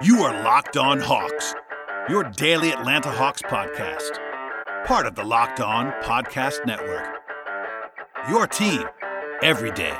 You 0.00 0.22
are 0.22 0.44
Locked 0.44 0.76
On 0.76 1.00
Hawks, 1.00 1.56
your 2.08 2.22
daily 2.22 2.70
Atlanta 2.70 3.10
Hawks 3.10 3.42
podcast, 3.42 4.16
part 4.84 5.06
of 5.06 5.16
the 5.16 5.24
Locked 5.24 5.58
On 5.60 5.90
Podcast 6.04 6.64
Network. 6.64 7.16
Your 8.28 8.46
team 8.46 8.84
every 9.42 9.72
day. 9.72 9.96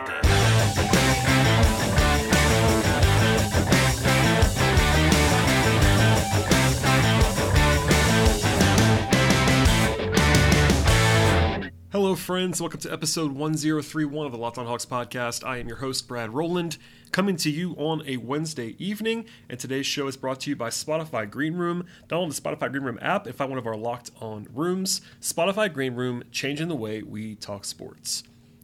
Hello, 11.90 12.14
friends. 12.14 12.60
Welcome 12.60 12.78
to 12.80 12.92
episode 12.92 13.32
1031 13.32 14.26
of 14.26 14.30
the 14.30 14.38
Locked 14.38 14.58
On 14.58 14.66
Hawks 14.66 14.86
podcast. 14.86 15.44
I 15.44 15.56
am 15.56 15.66
your 15.66 15.78
host, 15.78 16.06
Brad 16.06 16.32
Rowland, 16.32 16.78
coming 17.12 17.36
to 17.36 17.50
you 17.50 17.72
on 17.72 18.02
a 18.06 18.16
Wednesday 18.16 18.74
evening. 18.78 19.26
And 19.48 19.58
today's 19.58 19.86
show 19.86 20.06
is 20.06 20.16
brought 20.16 20.40
to 20.40 20.50
you 20.50 20.56
by 20.56 20.70
Spotify 20.70 21.30
Green 21.30 21.54
Room. 21.54 21.86
Download 22.08 22.34
the 22.34 22.40
Spotify 22.40 22.70
Green 22.70 22.84
Room 22.84 22.98
app 23.00 23.26
and 23.26 23.34
find 23.34 23.50
one 23.50 23.58
of 23.58 23.66
our 23.66 23.76
Locked 23.76 24.10
On 24.20 24.46
rooms. 24.52 25.00
Spotify 25.20 25.72
Green 25.72 25.94
Room, 25.94 26.24
changing 26.30 26.68
the 26.68 26.76
way 26.76 27.02
we 27.02 27.34
talk 27.34 27.64
sports. 27.64 28.22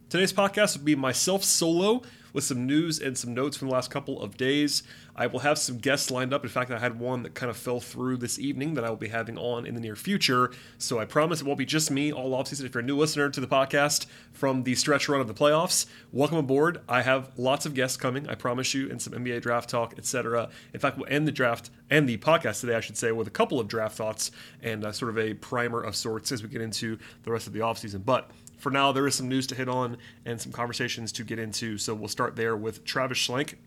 Today's 0.09 0.33
podcast 0.33 0.77
will 0.77 0.85
be 0.85 0.95
myself 0.95 1.43
solo 1.43 2.01
with 2.35 2.43
some 2.43 2.67
news 2.67 2.99
and 2.99 3.17
some 3.17 3.33
notes 3.33 3.55
from 3.55 3.69
the 3.69 3.73
last 3.73 3.89
couple 3.89 4.21
of 4.21 4.35
days. 4.35 4.83
I 5.15 5.27
will 5.27 5.39
have 5.39 5.57
some 5.57 5.77
guests 5.77 6.11
lined 6.11 6.33
up. 6.33 6.43
In 6.43 6.49
fact, 6.49 6.69
I 6.69 6.77
had 6.77 6.99
one 6.99 7.23
that 7.23 7.33
kind 7.33 7.49
of 7.49 7.55
fell 7.55 7.79
through 7.79 8.17
this 8.17 8.37
evening 8.37 8.73
that 8.73 8.83
I 8.83 8.89
will 8.89 8.97
be 8.97 9.07
having 9.07 9.37
on 9.37 9.65
in 9.65 9.73
the 9.73 9.79
near 9.79 9.95
future. 9.95 10.51
So 10.77 10.99
I 10.99 11.05
promise 11.05 11.39
it 11.39 11.47
won't 11.47 11.57
be 11.57 11.65
just 11.65 11.89
me 11.89 12.11
all 12.11 12.31
offseason. 12.31 12.65
If 12.65 12.73
you're 12.73 12.83
a 12.83 12.85
new 12.85 12.97
listener 12.97 13.29
to 13.29 13.39
the 13.39 13.47
podcast 13.47 14.07
from 14.33 14.63
the 14.63 14.75
stretch 14.75 15.07
run 15.07 15.21
of 15.21 15.27
the 15.29 15.33
playoffs, 15.33 15.85
welcome 16.11 16.37
aboard. 16.37 16.81
I 16.89 17.03
have 17.03 17.31
lots 17.37 17.65
of 17.65 17.73
guests 17.73 17.95
coming, 17.95 18.27
I 18.27 18.35
promise 18.35 18.73
you, 18.73 18.89
and 18.91 19.01
some 19.01 19.13
NBA 19.13 19.41
draft 19.41 19.69
talk, 19.69 19.93
etc. 19.97 20.49
In 20.73 20.81
fact, 20.81 20.97
we'll 20.97 21.07
end 21.09 21.29
the 21.29 21.31
draft 21.31 21.69
and 21.89 22.09
the 22.09 22.17
podcast 22.17 22.59
today, 22.59 22.75
I 22.75 22.81
should 22.81 22.97
say, 22.97 23.13
with 23.13 23.27
a 23.27 23.31
couple 23.31 23.61
of 23.61 23.69
draft 23.69 23.95
thoughts 23.95 24.31
and 24.61 24.83
uh, 24.83 24.91
sort 24.91 25.09
of 25.09 25.17
a 25.17 25.35
primer 25.35 25.81
of 25.81 25.95
sorts 25.95 26.33
as 26.33 26.43
we 26.43 26.49
get 26.49 26.61
into 26.61 26.99
the 27.23 27.31
rest 27.31 27.47
of 27.47 27.53
the 27.53 27.59
offseason. 27.59 28.03
But 28.03 28.29
for 28.65 28.71
now, 28.71 28.91
there 28.91 29.05
is 29.05 29.13
some 29.13 29.29
news 29.29 29.45
to 29.45 29.53
hit 29.53 29.69
on 29.69 29.95
and 30.25 30.41
some 30.41 30.51
conversations 30.51 31.11
to 31.11 31.23
get 31.23 31.37
into. 31.37 31.77
So 31.77 31.93
we'll 31.93 32.07
start 32.07 32.35
there 32.35 32.57
with 32.57 32.83
Travis 32.83 33.19
Schlenk. 33.19 33.57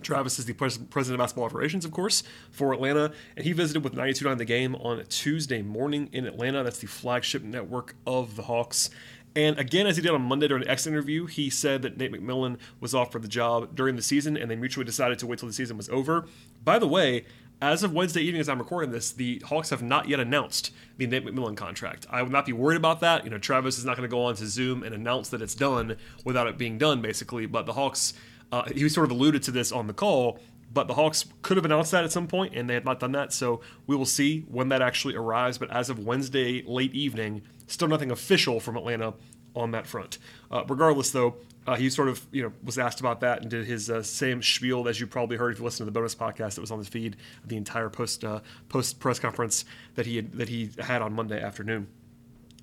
Travis 0.00 0.38
is 0.38 0.46
the 0.46 0.54
president 0.54 1.10
of 1.10 1.18
basketball 1.18 1.44
operations, 1.44 1.84
of 1.84 1.90
course, 1.90 2.22
for 2.50 2.72
Atlanta, 2.72 3.12
and 3.36 3.44
he 3.44 3.52
visited 3.52 3.84
with 3.84 3.92
92.9 3.92 4.38
The 4.38 4.46
Game 4.46 4.76
on 4.76 5.04
Tuesday 5.10 5.60
morning 5.60 6.08
in 6.10 6.24
Atlanta. 6.24 6.64
That's 6.64 6.78
the 6.78 6.86
flagship 6.86 7.42
network 7.42 7.96
of 8.06 8.36
the 8.36 8.44
Hawks. 8.44 8.88
And 9.36 9.58
again, 9.58 9.86
as 9.86 9.96
he 9.96 10.02
did 10.02 10.12
on 10.12 10.22
Monday 10.22 10.48
during 10.48 10.64
the 10.64 10.70
X 10.70 10.86
interview, 10.86 11.26
he 11.26 11.50
said 11.50 11.82
that 11.82 11.98
Nate 11.98 12.12
McMillan 12.12 12.56
was 12.80 12.94
offered 12.94 13.20
the 13.20 13.28
job 13.28 13.74
during 13.74 13.96
the 13.96 14.02
season, 14.02 14.38
and 14.38 14.50
they 14.50 14.56
mutually 14.56 14.86
decided 14.86 15.18
to 15.18 15.26
wait 15.26 15.40
till 15.40 15.48
the 15.48 15.54
season 15.54 15.76
was 15.76 15.90
over. 15.90 16.24
By 16.64 16.78
the 16.78 16.88
way, 16.88 17.26
as 17.62 17.82
of 17.82 17.92
Wednesday 17.92 18.22
evening, 18.22 18.40
as 18.40 18.48
I'm 18.48 18.58
recording 18.58 18.90
this, 18.90 19.12
the 19.12 19.42
Hawks 19.46 19.70
have 19.70 19.82
not 19.82 20.08
yet 20.08 20.20
announced 20.20 20.72
the 20.96 21.06
Nate 21.06 21.24
McMillan 21.24 21.56
contract. 21.56 22.06
I 22.10 22.22
would 22.22 22.32
not 22.32 22.46
be 22.46 22.52
worried 22.52 22.76
about 22.76 23.00
that. 23.00 23.24
You 23.24 23.30
know, 23.30 23.38
Travis 23.38 23.78
is 23.78 23.84
not 23.84 23.96
going 23.96 24.08
to 24.08 24.12
go 24.14 24.24
on 24.24 24.34
to 24.36 24.46
Zoom 24.46 24.82
and 24.82 24.94
announce 24.94 25.28
that 25.30 25.40
it's 25.40 25.54
done 25.54 25.96
without 26.24 26.46
it 26.46 26.58
being 26.58 26.78
done, 26.78 27.00
basically. 27.00 27.46
But 27.46 27.66
the 27.66 27.72
Hawks, 27.72 28.14
uh, 28.52 28.64
he 28.64 28.88
sort 28.88 29.06
of 29.06 29.12
alluded 29.12 29.42
to 29.44 29.50
this 29.50 29.72
on 29.72 29.86
the 29.86 29.94
call, 29.94 30.38
but 30.72 30.88
the 30.88 30.94
Hawks 30.94 31.26
could 31.42 31.56
have 31.56 31.64
announced 31.64 31.92
that 31.92 32.04
at 32.04 32.12
some 32.12 32.26
point, 32.26 32.54
and 32.54 32.68
they 32.68 32.74
have 32.74 32.84
not 32.84 33.00
done 33.00 33.12
that. 33.12 33.32
So 33.32 33.60
we 33.86 33.96
will 33.96 34.04
see 34.04 34.40
when 34.48 34.68
that 34.70 34.82
actually 34.82 35.14
arrives. 35.14 35.56
But 35.56 35.70
as 35.70 35.88
of 35.88 35.98
Wednesday 35.98 36.62
late 36.66 36.94
evening, 36.94 37.42
still 37.66 37.88
nothing 37.88 38.10
official 38.10 38.60
from 38.60 38.76
Atlanta 38.76 39.14
on 39.54 39.70
that 39.70 39.86
front. 39.86 40.18
Uh, 40.50 40.64
regardless, 40.68 41.12
though, 41.12 41.36
uh, 41.66 41.76
he 41.76 41.90
sort 41.90 42.08
of 42.08 42.26
you 42.32 42.42
know 42.42 42.52
was 42.62 42.78
asked 42.78 43.00
about 43.00 43.20
that 43.20 43.42
and 43.42 43.50
did 43.50 43.66
his 43.66 43.90
uh, 43.90 44.02
same 44.02 44.42
spiel 44.42 44.88
as 44.88 45.00
you 45.00 45.06
probably 45.06 45.36
heard 45.36 45.52
if 45.52 45.58
you 45.58 45.64
listened 45.64 45.86
to 45.86 45.90
the 45.90 45.98
bonus 45.98 46.14
podcast 46.14 46.54
that 46.54 46.60
was 46.60 46.70
on 46.70 46.78
the 46.78 46.84
feed 46.84 47.16
of 47.42 47.48
the 47.48 47.56
entire 47.56 47.88
post 47.88 48.24
uh, 48.24 48.40
post 48.68 49.00
press 49.00 49.18
conference 49.18 49.64
that 49.94 50.06
he 50.06 50.16
had, 50.16 50.32
that 50.32 50.48
he 50.48 50.70
had 50.78 51.02
on 51.02 51.12
Monday 51.12 51.40
afternoon. 51.40 51.86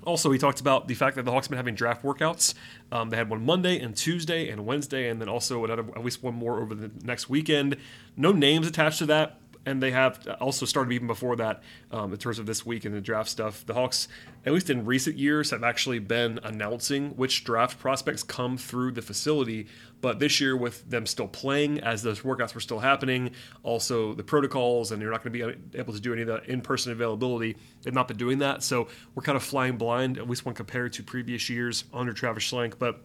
Also, 0.03 0.31
he 0.31 0.39
talked 0.39 0.59
about 0.59 0.87
the 0.87 0.95
fact 0.95 1.15
that 1.15 1.25
the 1.25 1.31
Hawks 1.31 1.45
have 1.45 1.51
been 1.51 1.57
having 1.57 1.75
draft 1.75 2.03
workouts. 2.03 2.55
Um, 2.91 3.11
they 3.11 3.17
had 3.17 3.29
one 3.29 3.45
Monday 3.45 3.79
and 3.79 3.95
Tuesday 3.95 4.49
and 4.49 4.65
Wednesday, 4.65 5.09
and 5.09 5.21
then 5.21 5.29
also 5.29 5.63
another, 5.63 5.85
at 5.95 6.03
least 6.03 6.23
one 6.23 6.33
more 6.33 6.59
over 6.59 6.73
the 6.73 6.89
next 7.03 7.29
weekend. 7.29 7.77
No 8.17 8.31
names 8.31 8.65
attached 8.65 8.97
to 8.99 9.05
that 9.07 9.40
and 9.65 9.81
they 9.81 9.91
have 9.91 10.27
also 10.39 10.65
started 10.65 10.91
even 10.93 11.07
before 11.07 11.35
that 11.35 11.61
um, 11.91 12.11
in 12.11 12.17
terms 12.17 12.39
of 12.39 12.45
this 12.45 12.65
week 12.65 12.85
and 12.85 12.95
the 12.95 13.01
draft 13.01 13.29
stuff. 13.29 13.65
The 13.65 13.73
Hawks, 13.73 14.07
at 14.45 14.53
least 14.53 14.69
in 14.69 14.85
recent 14.85 15.17
years, 15.17 15.51
have 15.51 15.63
actually 15.63 15.99
been 15.99 16.39
announcing 16.43 17.11
which 17.11 17.43
draft 17.43 17.79
prospects 17.79 18.23
come 18.23 18.57
through 18.57 18.93
the 18.93 19.01
facility. 19.01 19.67
But 20.01 20.17
this 20.17 20.41
year, 20.41 20.57
with 20.57 20.89
them 20.89 21.05
still 21.05 21.27
playing 21.27 21.79
as 21.79 22.01
those 22.01 22.21
workouts 22.21 22.55
were 22.55 22.59
still 22.59 22.79
happening, 22.79 23.31
also 23.61 24.13
the 24.13 24.23
protocols, 24.23 24.91
and 24.91 24.99
you're 24.99 25.11
not 25.11 25.23
going 25.23 25.33
to 25.33 25.55
be 25.55 25.77
able 25.77 25.93
to 25.93 25.99
do 25.99 26.11
any 26.11 26.23
of 26.23 26.27
the 26.27 26.43
in 26.51 26.61
person 26.61 26.91
availability, 26.91 27.55
they've 27.83 27.93
not 27.93 28.07
been 28.07 28.17
doing 28.17 28.39
that. 28.39 28.63
So 28.63 28.87
we're 29.13 29.21
kind 29.21 29.35
of 29.35 29.43
flying 29.43 29.77
blind, 29.77 30.17
at 30.17 30.27
least 30.27 30.43
when 30.43 30.55
compared 30.55 30.93
to 30.93 31.03
previous 31.03 31.49
years 31.49 31.83
under 31.93 32.13
Travis 32.13 32.43
Schlenk. 32.43 32.79
But 32.79 32.99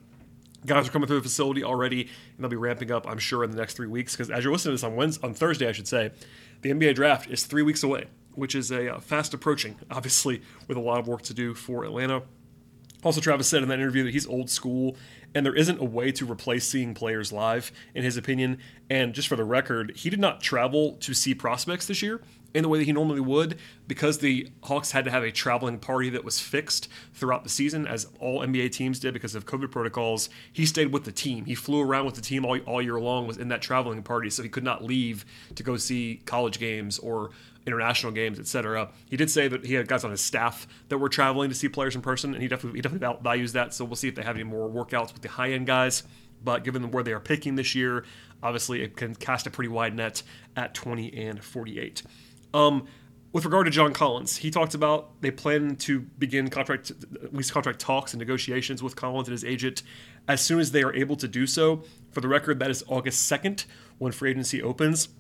guys 0.65 0.89
are 0.89 0.91
coming 0.91 1.07
through 1.07 1.19
the 1.19 1.23
facility 1.23 1.63
already, 1.63 2.03
and 2.03 2.11
they'll 2.39 2.49
be 2.49 2.57
ramping 2.57 2.91
up, 2.91 3.07
I'm 3.09 3.19
sure, 3.19 3.45
in 3.45 3.51
the 3.51 3.57
next 3.57 3.75
three 3.75 3.87
weeks. 3.87 4.15
Because 4.15 4.31
as 4.31 4.45
you're 4.45 4.53
listening 4.53 4.77
to 4.77 4.81
this 4.81 4.85
on 4.85 4.97
Wednesday, 4.97 5.27
on 5.27 5.35
Thursday, 5.35 5.69
I 5.69 5.73
should 5.73 5.89
say, 5.89 6.11
the 6.63 6.71
NBA 6.71 6.95
draft 6.95 7.31
is 7.31 7.45
three 7.45 7.63
weeks 7.63 7.83
away, 7.83 8.07
which 8.35 8.55
is 8.55 8.71
a 8.71 8.95
uh, 8.95 9.01
fast 9.01 9.35
approaching, 9.35 9.77
obviously, 9.91 10.43
with 10.69 10.77
a 10.77 10.81
lot 10.81 10.99
of 10.99 11.09
work 11.09 11.23
to 11.23 11.35
do 11.35 11.55
for 11.55 11.85
Atlanta. 11.85 12.23
Also, 13.05 13.21
Travis 13.21 13.47
said 13.47 13.63
in 13.63 13.69
that 13.69 13.79
interview 13.79 14.05
that 14.05 14.13
he's 14.13 14.27
old 14.27 14.51
school 14.51 14.97
and 15.35 15.45
there 15.45 15.55
isn't 15.55 15.81
a 15.81 15.85
way 15.85 16.11
to 16.11 16.25
replace 16.25 16.67
seeing 16.67 16.95
players 16.95 17.31
live, 17.31 17.71
in 17.95 18.03
his 18.03 18.17
opinion. 18.17 18.59
And 18.89 19.13
just 19.13 19.29
for 19.29 19.37
the 19.37 19.45
record, 19.45 19.93
he 19.95 20.09
did 20.09 20.19
not 20.19 20.41
travel 20.41 20.95
to 20.95 21.13
see 21.13 21.35
prospects 21.35 21.87
this 21.87 22.03
year 22.03 22.23
in 22.57 22.63
the 22.63 22.71
way 22.71 22.79
that 22.79 22.85
he 22.85 22.93
normally 22.93 23.21
would 23.21 23.59
because 23.87 24.19
the 24.19 24.51
Hawks 24.63 24.91
had 24.91 25.05
to 25.05 25.11
have 25.11 25.23
a 25.23 25.31
traveling 25.31 25.79
party 25.79 26.09
that 26.09 26.25
was 26.25 26.41
fixed 26.41 26.89
throughout 27.13 27.45
the 27.45 27.51
season, 27.51 27.87
as 27.87 28.07
all 28.19 28.41
NBA 28.41 28.73
teams 28.73 28.99
did 28.99 29.13
because 29.13 29.35
of 29.35 29.45
COVID 29.45 29.71
protocols. 29.71 30.31
He 30.51 30.65
stayed 30.65 30.91
with 30.91 31.05
the 31.05 31.13
team. 31.13 31.45
He 31.45 31.55
flew 31.55 31.83
around 31.83 32.07
with 32.07 32.15
the 32.15 32.23
team 32.23 32.47
all, 32.47 32.59
all 32.61 32.81
year 32.81 32.99
long, 32.99 33.27
was 33.27 33.37
in 33.37 33.49
that 33.49 33.61
traveling 33.61 34.03
party, 34.03 34.31
so 34.31 34.43
he 34.43 34.49
could 34.49 34.65
not 34.65 34.83
leave 34.83 35.27
to 35.55 35.63
go 35.63 35.77
see 35.77 36.23
college 36.25 36.59
games 36.59 36.99
or 36.99 37.31
international 37.67 38.13
games, 38.13 38.41
etc. 38.41 38.89
He 39.11 39.19
did 39.19 39.31
say 39.31 39.49
that 39.49 39.67
he 39.67 39.75
had 39.75 39.87
guys 39.87 40.03
on 40.03 40.11
his 40.11 40.23
staff 40.23 40.67
that 40.89 40.97
were 40.97 41.11
traveling 41.11 41.51
to 41.51 41.55
see 41.55 41.69
players 41.69 41.95
in 41.95 42.01
person, 42.01 42.33
and 42.33 42.43
he 42.43 42.49
definitely 42.49 42.79
he 42.79 42.83
definitely 42.83 43.19
values 43.23 43.53
that. 43.53 43.75
So 43.75 43.85
we'll 43.85 43.97
see 43.97 44.09
if 44.09 44.15
they 44.15 44.23
have 44.23 44.37
any 44.37 44.45
more 44.45 44.67
workouts 44.67 45.13
with 45.13 45.21
the 45.21 45.29
high 45.29 45.53
end 45.53 45.67
guys. 45.67 46.05
But 46.43 46.65
given 46.65 46.91
where 46.91 47.03
they 47.03 47.13
are 47.13 47.21
picking 47.21 47.57
this 47.57 47.75
year, 47.75 48.05
obviously 48.43 48.83
it 48.83 48.97
can 48.97 49.15
cast 49.15 49.47
a 49.47 49.51
pretty 49.51 49.69
wide 49.69 49.95
net 49.95 50.23
at 50.55 50.75
20 50.75 51.13
and 51.15 51.43
48. 51.43 52.03
Um, 52.57 52.87
with 53.33 53.45
regard 53.45 53.67
to 53.67 53.71
John 53.71 53.93
Collins, 53.93 54.39
he 54.39 54.51
talked 54.51 54.75
about 54.75 55.21
they 55.21 55.31
plan 55.31 55.77
to 55.77 56.01
begin 56.01 56.49
contract, 56.49 56.91
at 57.23 57.35
least 57.35 57.53
contract 57.53 57.79
talks 57.79 58.15
and 58.15 58.19
negotiations 58.19 58.83
with 58.83 58.97
Collins 58.97 59.29
and 59.29 59.33
his 59.33 59.45
agent 59.45 59.83
as 60.27 60.41
soon 60.41 60.59
as 60.59 60.71
they 60.71 60.83
are 60.83 60.95
able 60.95 61.17
to 61.17 61.29
do 61.29 61.47
so. 61.47 61.85
For 62.13 62.23
the 62.23 62.29
record, 62.29 62.59
that 62.61 62.71
is 62.71 62.83
August 62.89 63.31
2nd 63.31 63.67
when 63.99 64.11
free 64.13 64.31
agency 64.31 64.63
opens. 64.63 65.11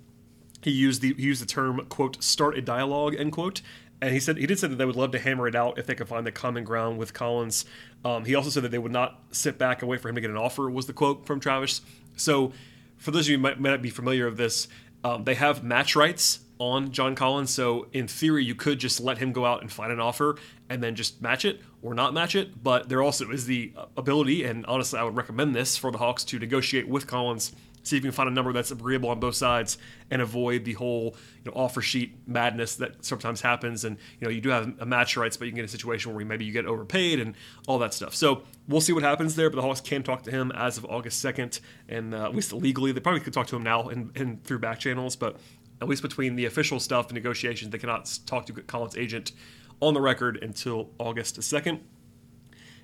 He 0.62 0.70
used 0.70 1.02
the 1.02 1.12
he 1.14 1.24
used 1.24 1.42
the 1.42 1.46
term 1.46 1.84
quote 1.90 2.24
start 2.24 2.56
a 2.56 2.62
dialogue 2.62 3.14
end 3.18 3.32
quote, 3.32 3.60
and 4.00 4.14
he 4.14 4.18
said 4.18 4.38
he 4.38 4.46
did 4.46 4.58
say 4.58 4.68
that 4.68 4.76
they 4.76 4.86
would 4.86 4.96
love 4.96 5.10
to 5.10 5.18
hammer 5.18 5.46
it 5.46 5.54
out 5.54 5.78
if 5.78 5.84
they 5.84 5.94
could 5.94 6.08
find 6.08 6.26
the 6.26 6.32
common 6.32 6.64
ground 6.64 6.96
with 6.96 7.12
Collins. 7.12 7.66
Um, 8.02 8.24
he 8.24 8.34
also 8.34 8.48
said 8.48 8.62
that 8.62 8.70
they 8.70 8.78
would 8.78 8.92
not 8.92 9.20
sit 9.30 9.58
back 9.58 9.82
and 9.82 9.90
wait 9.90 10.00
for 10.00 10.08
him 10.08 10.14
to 10.14 10.22
get 10.22 10.30
an 10.30 10.38
offer. 10.38 10.70
Was 10.70 10.86
the 10.86 10.94
quote 10.94 11.26
from 11.26 11.38
Travis? 11.38 11.82
So, 12.16 12.54
for 12.96 13.10
those 13.10 13.26
of 13.26 13.32
you 13.32 13.36
who 13.36 13.42
might, 13.42 13.60
might 13.60 13.70
not 13.70 13.82
be 13.82 13.90
familiar 13.90 14.24
with 14.24 14.38
this, 14.38 14.68
um, 15.04 15.24
they 15.24 15.34
have 15.34 15.62
match 15.62 15.94
rights 15.94 16.40
on 16.58 16.90
John 16.90 17.14
Collins. 17.14 17.50
So 17.50 17.86
in 17.92 18.08
theory, 18.08 18.44
you 18.44 18.54
could 18.54 18.78
just 18.78 19.00
let 19.00 19.18
him 19.18 19.32
go 19.32 19.44
out 19.44 19.60
and 19.62 19.70
find 19.70 19.92
an 19.92 20.00
offer 20.00 20.36
and 20.68 20.82
then 20.82 20.94
just 20.94 21.20
match 21.22 21.44
it 21.44 21.60
or 21.82 21.94
not 21.94 22.14
match 22.14 22.34
it. 22.34 22.62
But 22.62 22.88
there 22.88 23.02
also 23.02 23.30
is 23.30 23.46
the 23.46 23.72
ability, 23.96 24.44
and 24.44 24.64
honestly, 24.66 24.98
I 24.98 25.04
would 25.04 25.16
recommend 25.16 25.54
this 25.54 25.76
for 25.76 25.90
the 25.90 25.98
Hawks 25.98 26.24
to 26.24 26.38
negotiate 26.38 26.88
with 26.88 27.06
Collins, 27.06 27.52
see 27.86 27.96
if 27.96 28.02
you 28.02 28.10
can 28.10 28.16
find 28.16 28.28
a 28.28 28.32
number 28.32 28.52
that's 28.52 28.70
agreeable 28.70 29.08
on 29.10 29.20
both 29.20 29.36
sides 29.36 29.78
and 30.10 30.20
avoid 30.20 30.64
the 30.64 30.72
whole 30.74 31.14
you 31.44 31.50
know, 31.50 31.52
offer 31.54 31.80
sheet 31.80 32.16
madness 32.26 32.76
that 32.76 33.04
sometimes 33.04 33.40
happens. 33.40 33.84
And 33.84 33.96
you 34.20 34.26
know, 34.26 34.30
you 34.30 34.40
do 34.40 34.48
have 34.48 34.74
a 34.80 34.86
match 34.86 35.16
rights, 35.16 35.36
but 35.36 35.44
you 35.44 35.52
can 35.52 35.56
get 35.56 35.64
a 35.64 35.68
situation 35.68 36.14
where 36.14 36.24
maybe 36.24 36.44
you 36.44 36.52
get 36.52 36.66
overpaid 36.66 37.20
and 37.20 37.34
all 37.68 37.78
that 37.78 37.94
stuff. 37.94 38.14
So 38.14 38.42
we'll 38.68 38.80
see 38.80 38.92
what 38.92 39.02
happens 39.02 39.36
there. 39.36 39.50
But 39.50 39.56
the 39.56 39.62
Hawks 39.62 39.80
can 39.80 40.02
talk 40.02 40.22
to 40.24 40.30
him 40.30 40.50
as 40.52 40.78
of 40.78 40.84
August 40.86 41.24
2nd, 41.24 41.60
and 41.88 42.14
uh, 42.14 42.24
at 42.24 42.34
least 42.34 42.52
legally, 42.52 42.92
they 42.92 43.00
probably 43.00 43.20
could 43.20 43.32
talk 43.32 43.46
to 43.48 43.56
him 43.56 43.62
now 43.62 43.88
and, 43.88 44.10
and 44.16 44.42
through 44.42 44.58
back 44.58 44.80
channels, 44.80 45.14
but 45.16 45.36
at 45.80 45.88
least 45.88 46.02
between 46.02 46.36
the 46.36 46.44
official 46.44 46.80
stuff 46.80 47.08
and 47.08 47.14
negotiations, 47.14 47.70
they 47.70 47.78
cannot 47.78 48.18
talk 48.26 48.46
to 48.46 48.52
Collins' 48.52 48.96
agent 48.96 49.32
on 49.80 49.94
the 49.94 50.00
record 50.00 50.42
until 50.42 50.90
August 50.98 51.38
2nd. 51.38 51.80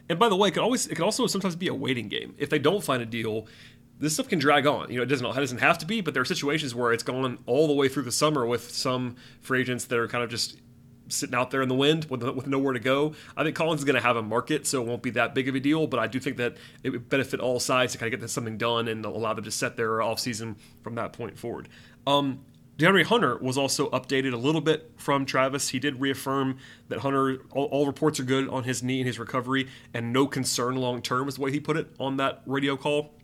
And 0.08 0.18
by 0.18 0.28
the 0.28 0.36
way, 0.36 0.48
it 0.48 0.52
can 0.52 0.62
always 0.62 0.86
it 0.86 0.94
can 0.94 1.04
also 1.04 1.26
sometimes 1.26 1.56
be 1.56 1.68
a 1.68 1.74
waiting 1.74 2.08
game. 2.08 2.34
If 2.36 2.50
they 2.50 2.58
don't 2.58 2.82
find 2.82 3.02
a 3.02 3.06
deal, 3.06 3.46
this 3.98 4.14
stuff 4.14 4.28
can 4.28 4.38
drag 4.38 4.66
on. 4.66 4.90
You 4.90 4.96
know, 4.96 5.02
it 5.04 5.06
doesn't 5.06 5.24
it 5.24 5.34
doesn't 5.34 5.58
have 5.58 5.78
to 5.78 5.86
be, 5.86 6.00
but 6.00 6.12
there 6.12 6.20
are 6.20 6.26
situations 6.26 6.74
where 6.74 6.92
it's 6.92 7.02
gone 7.02 7.38
all 7.46 7.66
the 7.66 7.72
way 7.72 7.88
through 7.88 8.02
the 8.02 8.12
summer 8.12 8.44
with 8.44 8.70
some 8.70 9.16
free 9.40 9.60
agents 9.60 9.84
that 9.86 9.98
are 9.98 10.08
kind 10.08 10.24
of 10.24 10.28
just 10.30 10.58
sitting 11.08 11.34
out 11.34 11.50
there 11.50 11.62
in 11.62 11.68
the 11.68 11.74
wind 11.74 12.06
with, 12.06 12.22
with 12.22 12.46
nowhere 12.46 12.72
to 12.72 12.80
go. 12.80 13.14
I 13.36 13.44
think 13.44 13.54
Collins 13.54 13.80
is 13.80 13.84
going 13.84 13.96
to 13.96 14.02
have 14.02 14.16
a 14.16 14.22
market, 14.22 14.66
so 14.66 14.82
it 14.82 14.88
won't 14.88 15.02
be 15.02 15.10
that 15.10 15.34
big 15.34 15.48
of 15.48 15.54
a 15.54 15.60
deal. 15.60 15.86
But 15.86 16.00
I 16.00 16.06
do 16.06 16.18
think 16.18 16.36
that 16.38 16.56
it 16.82 16.90
would 16.90 17.08
benefit 17.08 17.40
all 17.40 17.60
sides 17.60 17.92
to 17.92 17.98
kind 17.98 18.12
of 18.12 18.18
get 18.18 18.22
this, 18.22 18.32
something 18.32 18.56
done 18.56 18.88
and 18.88 19.04
allow 19.04 19.34
them 19.34 19.44
to 19.44 19.50
set 19.50 19.76
their 19.76 19.98
offseason 19.98 20.56
from 20.82 20.94
that 20.96 21.12
point 21.12 21.38
forward. 21.38 21.68
Um, 22.06 22.44
DeAndre 22.78 23.04
Hunter 23.04 23.36
was 23.38 23.58
also 23.58 23.90
updated 23.90 24.32
a 24.32 24.36
little 24.36 24.60
bit 24.60 24.90
from 24.96 25.26
Travis. 25.26 25.68
He 25.68 25.78
did 25.78 26.00
reaffirm 26.00 26.58
that 26.88 27.00
Hunter, 27.00 27.38
all, 27.50 27.66
all, 27.66 27.86
reports 27.86 28.18
are 28.18 28.24
good 28.24 28.48
on 28.48 28.64
his 28.64 28.82
knee 28.82 29.00
and 29.00 29.06
his 29.06 29.18
recovery, 29.18 29.68
and 29.92 30.12
no 30.12 30.26
concern 30.26 30.76
long 30.76 31.02
term 31.02 31.28
is 31.28 31.34
the 31.34 31.42
way 31.42 31.50
he 31.50 31.60
put 31.60 31.76
it 31.76 31.88
on 32.00 32.16
that 32.16 32.42
radio 32.46 32.76
call. 32.76 33.14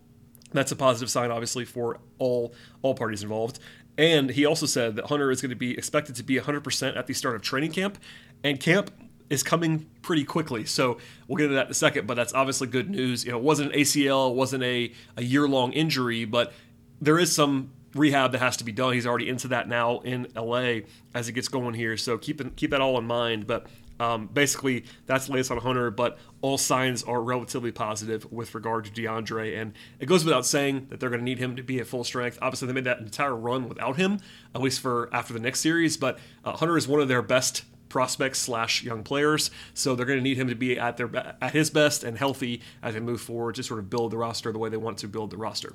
That's 0.52 0.70
a 0.70 0.76
positive 0.76 1.10
sign, 1.10 1.30
obviously, 1.30 1.64
for 1.64 1.98
all 2.18 2.54
all 2.82 2.94
parties 2.94 3.22
involved. 3.22 3.58
And 3.96 4.30
he 4.30 4.46
also 4.46 4.66
said 4.66 4.96
that 4.96 5.06
Hunter 5.06 5.30
is 5.30 5.40
going 5.40 5.50
to 5.50 5.56
be 5.56 5.76
expected 5.76 6.14
to 6.16 6.22
be 6.22 6.38
100% 6.38 6.96
at 6.96 7.06
the 7.06 7.14
start 7.14 7.34
of 7.34 7.42
training 7.42 7.72
camp, 7.72 7.98
and 8.44 8.60
camp 8.60 8.92
is 9.28 9.42
coming 9.42 9.86
pretty 10.02 10.24
quickly. 10.24 10.64
So 10.64 10.98
we'll 11.26 11.36
get 11.36 11.44
into 11.44 11.56
that 11.56 11.66
in 11.66 11.70
a 11.72 11.74
second, 11.74 12.06
but 12.06 12.14
that's 12.14 12.32
obviously 12.32 12.68
good 12.68 12.90
news. 12.90 13.24
You 13.24 13.32
know, 13.32 13.38
it 13.38 13.44
wasn't 13.44 13.72
an 13.72 13.80
ACL, 13.80 14.30
it 14.30 14.36
wasn't 14.36 14.62
a, 14.62 14.92
a 15.16 15.22
year 15.22 15.48
long 15.48 15.72
injury, 15.72 16.24
but 16.24 16.52
there 17.00 17.18
is 17.18 17.34
some 17.34 17.72
rehab 17.98 18.32
that 18.32 18.38
has 18.38 18.56
to 18.58 18.64
be 18.64 18.72
done. 18.72 18.92
He's 18.92 19.06
already 19.06 19.28
into 19.28 19.48
that 19.48 19.68
now 19.68 20.00
in 20.00 20.28
LA 20.34 20.80
as 21.14 21.26
he 21.26 21.32
gets 21.32 21.48
going 21.48 21.74
here. 21.74 21.96
So 21.96 22.18
keep 22.18 22.56
keep 22.56 22.70
that 22.70 22.80
all 22.80 22.98
in 22.98 23.06
mind. 23.06 23.46
But 23.46 23.66
um, 24.00 24.28
basically, 24.28 24.84
that's 25.06 25.26
the 25.26 25.32
latest 25.32 25.50
on 25.50 25.58
Hunter. 25.58 25.90
But 25.90 26.18
all 26.40 26.58
signs 26.58 27.02
are 27.02 27.20
relatively 27.20 27.72
positive 27.72 28.30
with 28.30 28.54
regard 28.54 28.84
to 28.84 28.90
DeAndre, 28.90 29.60
and 29.60 29.72
it 29.98 30.06
goes 30.06 30.24
without 30.24 30.46
saying 30.46 30.86
that 30.90 31.00
they're 31.00 31.10
going 31.10 31.20
to 31.20 31.24
need 31.24 31.38
him 31.38 31.56
to 31.56 31.62
be 31.62 31.80
at 31.80 31.86
full 31.86 32.04
strength. 32.04 32.38
Obviously, 32.40 32.66
they 32.68 32.74
made 32.74 32.84
that 32.84 33.00
entire 33.00 33.34
run 33.34 33.68
without 33.68 33.96
him, 33.96 34.20
at 34.54 34.60
least 34.60 34.80
for 34.80 35.08
after 35.12 35.32
the 35.32 35.40
next 35.40 35.60
series. 35.60 35.96
But 35.96 36.18
uh, 36.44 36.56
Hunter 36.56 36.76
is 36.76 36.86
one 36.86 37.00
of 37.00 37.08
their 37.08 37.22
best 37.22 37.64
prospects 37.88 38.38
slash 38.38 38.82
young 38.82 39.02
players. 39.02 39.50
So 39.74 39.94
they're 39.94 40.06
going 40.06 40.18
to 40.18 40.22
need 40.22 40.36
him 40.36 40.48
to 40.48 40.54
be 40.54 40.78
at 40.78 40.96
their 40.96 41.10
at 41.40 41.52
his 41.52 41.70
best 41.70 42.04
and 42.04 42.18
healthy 42.18 42.60
as 42.82 42.94
they 42.94 43.00
move 43.00 43.20
forward 43.20 43.56
to 43.56 43.62
sort 43.62 43.80
of 43.80 43.90
build 43.90 44.12
the 44.12 44.18
roster 44.18 44.52
the 44.52 44.58
way 44.58 44.68
they 44.68 44.76
want 44.76 44.98
to 44.98 45.08
build 45.08 45.30
the 45.30 45.36
roster. 45.36 45.74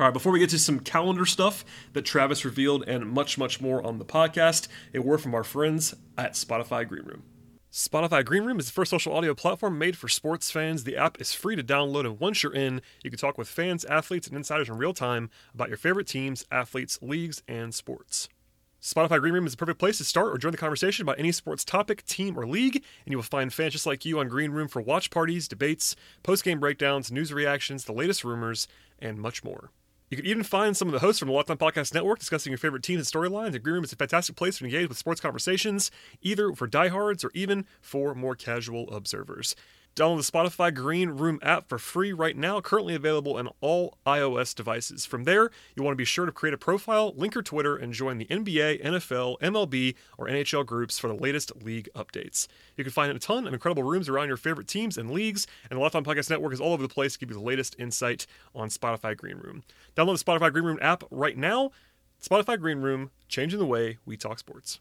All 0.00 0.06
right, 0.06 0.14
before 0.14 0.32
we 0.32 0.38
get 0.38 0.48
to 0.48 0.58
some 0.58 0.80
calendar 0.80 1.26
stuff 1.26 1.62
that 1.92 2.06
Travis 2.06 2.42
revealed 2.42 2.84
and 2.88 3.06
much, 3.06 3.36
much 3.36 3.60
more 3.60 3.86
on 3.86 3.98
the 3.98 4.04
podcast, 4.06 4.66
a 4.94 4.98
word 4.98 5.20
from 5.20 5.34
our 5.34 5.44
friends 5.44 5.94
at 6.16 6.32
Spotify 6.32 6.88
Green 6.88 7.04
Room. 7.04 7.22
Spotify 7.70 8.24
Green 8.24 8.44
Room 8.44 8.58
is 8.58 8.64
the 8.64 8.72
first 8.72 8.92
social 8.92 9.12
audio 9.12 9.34
platform 9.34 9.76
made 9.76 9.98
for 9.98 10.08
sports 10.08 10.50
fans. 10.50 10.84
The 10.84 10.96
app 10.96 11.20
is 11.20 11.34
free 11.34 11.54
to 11.54 11.62
download, 11.62 12.06
and 12.06 12.18
once 12.18 12.42
you're 12.42 12.54
in, 12.54 12.80
you 13.04 13.10
can 13.10 13.18
talk 13.18 13.36
with 13.36 13.46
fans, 13.46 13.84
athletes, 13.84 14.26
and 14.26 14.34
insiders 14.38 14.70
in 14.70 14.78
real 14.78 14.94
time 14.94 15.28
about 15.52 15.68
your 15.68 15.76
favorite 15.76 16.06
teams, 16.06 16.46
athletes, 16.50 16.98
leagues, 17.02 17.42
and 17.46 17.74
sports. 17.74 18.26
Spotify 18.80 19.20
Green 19.20 19.34
Room 19.34 19.44
is 19.44 19.52
the 19.52 19.58
perfect 19.58 19.78
place 19.78 19.98
to 19.98 20.04
start 20.04 20.32
or 20.32 20.38
join 20.38 20.52
the 20.52 20.56
conversation 20.56 21.02
about 21.02 21.18
any 21.18 21.30
sports 21.30 21.62
topic, 21.62 22.06
team, 22.06 22.38
or 22.38 22.46
league, 22.46 22.76
and 22.76 23.12
you 23.12 23.18
will 23.18 23.22
find 23.22 23.52
fans 23.52 23.74
just 23.74 23.84
like 23.84 24.06
you 24.06 24.18
on 24.18 24.28
Green 24.28 24.52
Room 24.52 24.66
for 24.66 24.80
watch 24.80 25.10
parties, 25.10 25.46
debates, 25.46 25.94
post 26.22 26.42
game 26.42 26.58
breakdowns, 26.58 27.12
news 27.12 27.34
reactions, 27.34 27.84
the 27.84 27.92
latest 27.92 28.24
rumors, 28.24 28.66
and 28.98 29.18
much 29.18 29.44
more. 29.44 29.72
You 30.10 30.16
can 30.16 30.26
even 30.26 30.42
find 30.42 30.76
some 30.76 30.88
of 30.88 30.92
the 30.92 30.98
hosts 30.98 31.20
from 31.20 31.28
the 31.28 31.34
Locked 31.34 31.52
On 31.52 31.56
Podcast 31.56 31.94
Network 31.94 32.18
discussing 32.18 32.50
your 32.50 32.58
favorite 32.58 32.82
teams 32.82 32.98
and 32.98 33.06
storylines. 33.06 33.52
The 33.52 33.60
Green 33.60 33.74
Room 33.74 33.84
is 33.84 33.92
a 33.92 33.96
fantastic 33.96 34.34
place 34.34 34.58
to 34.58 34.64
engage 34.64 34.88
with 34.88 34.98
sports 34.98 35.20
conversations, 35.20 35.92
either 36.20 36.52
for 36.52 36.66
diehards 36.66 37.22
or 37.22 37.30
even 37.32 37.64
for 37.80 38.12
more 38.12 38.34
casual 38.34 38.90
observers. 38.90 39.54
Download 39.96 40.24
the 40.24 40.32
Spotify 40.32 40.72
Green 40.72 41.10
Room 41.10 41.40
app 41.42 41.68
for 41.68 41.76
free 41.76 42.12
right 42.12 42.36
now, 42.36 42.60
currently 42.60 42.94
available 42.94 43.36
on 43.36 43.48
all 43.60 43.98
iOS 44.06 44.54
devices. 44.54 45.04
From 45.04 45.24
there, 45.24 45.50
you 45.74 45.82
want 45.82 45.92
to 45.92 45.98
be 45.98 46.04
sure 46.04 46.26
to 46.26 46.32
create 46.32 46.54
a 46.54 46.58
profile, 46.58 47.12
link 47.16 47.34
your 47.34 47.42
Twitter, 47.42 47.76
and 47.76 47.92
join 47.92 48.18
the 48.18 48.26
NBA, 48.26 48.84
NFL, 48.84 49.40
MLB, 49.40 49.96
or 50.16 50.28
NHL 50.28 50.64
groups 50.64 50.98
for 50.98 51.08
the 51.08 51.14
latest 51.14 51.52
league 51.62 51.88
updates. 51.94 52.46
You 52.76 52.84
can 52.84 52.92
find 52.92 53.10
a 53.10 53.18
ton 53.18 53.48
of 53.48 53.52
incredible 53.52 53.82
rooms 53.82 54.08
around 54.08 54.28
your 54.28 54.36
favorite 54.36 54.68
teams 54.68 54.96
and 54.96 55.10
leagues, 55.10 55.46
and 55.68 55.78
the 55.78 55.82
On 55.82 56.04
Podcast 56.04 56.30
Network 56.30 56.52
is 56.52 56.60
all 56.60 56.72
over 56.72 56.82
the 56.82 56.88
place 56.88 57.14
to 57.14 57.18
give 57.18 57.30
you 57.30 57.36
the 57.36 57.42
latest 57.42 57.74
insight 57.78 58.26
on 58.54 58.68
Spotify 58.68 59.16
Green 59.16 59.38
Room. 59.38 59.64
Download 59.96 60.16
the 60.16 60.24
Spotify 60.24 60.52
Green 60.52 60.64
Room 60.64 60.78
app 60.80 61.02
right 61.10 61.36
now. 61.36 61.72
Spotify 62.22 62.60
Green 62.60 62.78
Room, 62.78 63.10
changing 63.28 63.58
the 63.58 63.66
way 63.66 63.98
we 64.06 64.16
talk 64.16 64.38
sports. 64.38 64.78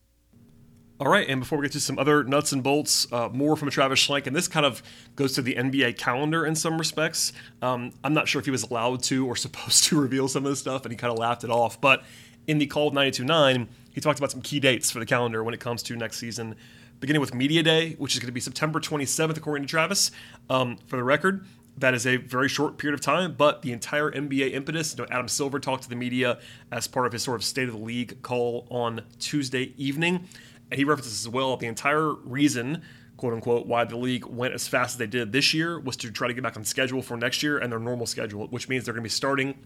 All 1.01 1.07
right, 1.07 1.29
and 1.29 1.39
before 1.39 1.57
we 1.57 1.63
get 1.65 1.71
to 1.71 1.79
some 1.79 1.97
other 1.97 2.25
nuts 2.25 2.51
and 2.51 2.61
bolts, 2.61 3.07
uh, 3.13 3.29
more 3.29 3.55
from 3.55 3.69
Travis 3.69 4.05
Schlenk, 4.05 4.27
and 4.27 4.35
this 4.35 4.49
kind 4.49 4.65
of 4.65 4.83
goes 5.15 5.31
to 5.35 5.41
the 5.41 5.55
NBA 5.55 5.97
calendar 5.97 6.45
in 6.45 6.55
some 6.55 6.77
respects. 6.77 7.31
Um, 7.61 7.93
I'm 8.03 8.13
not 8.13 8.27
sure 8.27 8.39
if 8.39 8.45
he 8.45 8.51
was 8.51 8.63
allowed 8.63 9.01
to 9.03 9.25
or 9.25 9.35
supposed 9.37 9.85
to 9.85 9.99
reveal 9.99 10.27
some 10.27 10.45
of 10.45 10.51
this 10.51 10.59
stuff, 10.59 10.83
and 10.83 10.91
he 10.91 10.97
kind 10.97 11.13
of 11.13 11.17
laughed 11.17 11.45
it 11.45 11.51
off. 11.51 11.79
But 11.79 12.03
in 12.47 12.57
the 12.57 12.65
call 12.65 12.89
of 12.89 12.93
92.9, 12.93 13.67
he 13.93 14.01
talked 14.01 14.19
about 14.19 14.31
some 14.31 14.41
key 14.41 14.59
dates 14.59 14.91
for 14.91 14.99
the 14.99 15.05
calendar 15.05 15.41
when 15.41 15.53
it 15.53 15.61
comes 15.61 15.83
to 15.83 15.95
next 15.95 16.17
season, 16.17 16.55
beginning 16.99 17.21
with 17.21 17.33
Media 17.33 17.63
Day, 17.63 17.93
which 17.93 18.13
is 18.13 18.19
going 18.19 18.27
to 18.27 18.33
be 18.33 18.41
September 18.41 18.81
27th, 18.81 19.37
according 19.37 19.65
to 19.65 19.71
Travis. 19.71 20.11
Um, 20.49 20.75
for 20.87 20.97
the 20.97 21.03
record, 21.05 21.45
that 21.77 21.93
is 21.93 22.05
a 22.05 22.17
very 22.17 22.49
short 22.49 22.77
period 22.77 22.93
of 22.93 22.99
time, 22.99 23.35
but 23.37 23.61
the 23.61 23.71
entire 23.71 24.11
NBA 24.11 24.51
impetus. 24.51 24.97
You 24.97 25.05
know, 25.05 25.09
Adam 25.09 25.29
Silver 25.29 25.61
talked 25.61 25.83
to 25.83 25.89
the 25.89 25.95
media 25.95 26.39
as 26.73 26.87
part 26.87 27.05
of 27.05 27.13
his 27.13 27.23
sort 27.23 27.39
of 27.39 27.45
State 27.45 27.69
of 27.69 27.75
the 27.75 27.85
League 27.85 28.21
call 28.21 28.67
on 28.69 29.03
Tuesday 29.17 29.73
evening 29.77 30.27
he 30.73 30.83
references 30.83 31.25
as 31.25 31.29
well 31.29 31.55
the 31.57 31.67
entire 31.67 32.13
reason 32.13 32.81
quote 33.17 33.33
unquote 33.33 33.65
why 33.65 33.83
the 33.83 33.97
league 33.97 34.25
went 34.25 34.53
as 34.53 34.67
fast 34.67 34.95
as 34.95 34.97
they 34.97 35.07
did 35.07 35.31
this 35.31 35.53
year 35.53 35.79
was 35.79 35.97
to 35.97 36.11
try 36.11 36.27
to 36.27 36.33
get 36.33 36.43
back 36.43 36.55
on 36.55 36.63
schedule 36.63 37.01
for 37.01 37.17
next 37.17 37.43
year 37.43 37.57
and 37.57 37.71
their 37.71 37.79
normal 37.79 38.05
schedule 38.05 38.47
which 38.47 38.69
means 38.69 38.85
they're 38.85 38.93
going 38.93 39.03
to 39.03 39.05
be 39.05 39.09
starting 39.09 39.57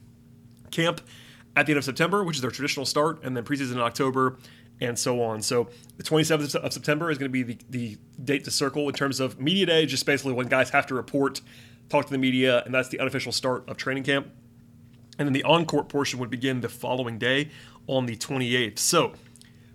camp 0.71 1.01
at 1.55 1.65
the 1.65 1.71
end 1.71 1.77
of 1.77 1.83
september 1.83 2.23
which 2.23 2.37
is 2.37 2.41
their 2.41 2.51
traditional 2.51 2.85
start 2.85 3.23
and 3.23 3.37
then 3.37 3.43
preseason 3.43 3.73
in 3.73 3.79
october 3.79 4.37
and 4.81 4.97
so 4.97 5.21
on. 5.21 5.41
So 5.41 5.69
the 5.97 6.03
27th 6.03 6.55
of 6.55 6.73
september 6.73 7.09
is 7.09 7.17
going 7.17 7.31
to 7.31 7.33
be 7.33 7.43
the, 7.43 7.57
the 7.69 7.97
date 8.23 8.43
to 8.45 8.51
circle 8.51 8.87
in 8.87 8.95
terms 8.95 9.19
of 9.19 9.39
media 9.39 9.65
day 9.65 9.85
just 9.85 10.05
basically 10.05 10.33
when 10.33 10.47
guys 10.47 10.69
have 10.71 10.87
to 10.87 10.95
report 10.95 11.41
talk 11.89 12.05
to 12.05 12.11
the 12.11 12.17
media 12.17 12.63
and 12.65 12.73
that's 12.73 12.89
the 12.89 12.99
unofficial 12.99 13.31
start 13.31 13.67
of 13.69 13.77
training 13.77 14.03
camp. 14.03 14.27
And 15.19 15.27
then 15.27 15.33
the 15.33 15.43
on-court 15.43 15.89
portion 15.89 16.19
would 16.19 16.29
begin 16.29 16.61
the 16.61 16.69
following 16.69 17.19
day 17.19 17.49
on 17.85 18.05
the 18.05 18.15
28th 18.15 18.79
so 18.79 19.13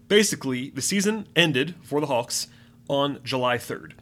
Basically, 0.09 0.71
the 0.71 0.83
season 0.83 1.29
ended 1.37 1.75
for 1.83 2.01
the 2.01 2.07
Hawks 2.07 2.49
on 2.89 3.21
July 3.23 3.59
3rd. 3.59 3.93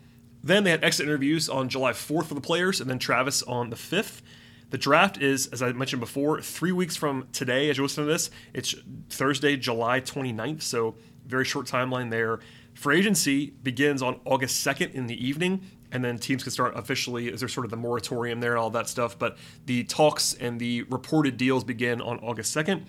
Then 0.43 0.62
they 0.62 0.70
had 0.70 0.85
exit 0.85 1.06
interviews 1.06 1.49
on 1.49 1.69
July 1.69 1.91
4th 1.93 2.26
for 2.26 2.35
the 2.35 2.41
players, 2.41 2.81
and 2.81 2.88
then 2.88 3.00
Travis 3.00 3.43
on 3.43 3.70
the 3.70 3.76
5th. 3.76 4.23
The 4.70 4.79
draft 4.79 5.20
is, 5.20 5.49
as 5.49 5.62
I 5.62 5.73
mentioned 5.73 6.00
before, 6.00 6.41
three 6.41 6.73
weeks 6.73 6.97
from 6.97 7.26
today. 7.32 7.69
As 7.70 7.76
you 7.76 7.82
listen 7.82 8.05
to 8.05 8.12
this, 8.12 8.31
it's 8.55 8.75
Thursday, 9.11 9.56
July 9.56 10.00
29th, 10.00 10.62
so 10.62 10.94
very 11.26 11.44
short 11.44 11.67
timeline 11.67 12.11
there. 12.11 12.38
Free 12.75 12.99
agency 12.99 13.55
begins 13.62 14.03
on 14.03 14.20
August 14.25 14.64
2nd 14.64 14.93
in 14.93 15.06
the 15.06 15.26
evening, 15.26 15.62
and 15.91 16.05
then 16.05 16.19
teams 16.19 16.43
can 16.43 16.53
start 16.53 16.76
officially. 16.76 17.29
Is 17.29 17.41
there 17.41 17.49
sort 17.49 17.64
of 17.64 17.70
the 17.70 17.76
moratorium 17.76 18.41
there 18.41 18.53
and 18.53 18.61
all 18.61 18.70
that 18.70 18.88
stuff, 18.88 19.19
but 19.19 19.38
the 19.64 19.85
talks 19.85 20.35
and 20.35 20.61
the 20.61 20.82
reported 20.82 21.37
deals 21.37 21.64
begin 21.64 22.00
on 22.00 22.19
August 22.20 22.55
2nd. 22.55 22.85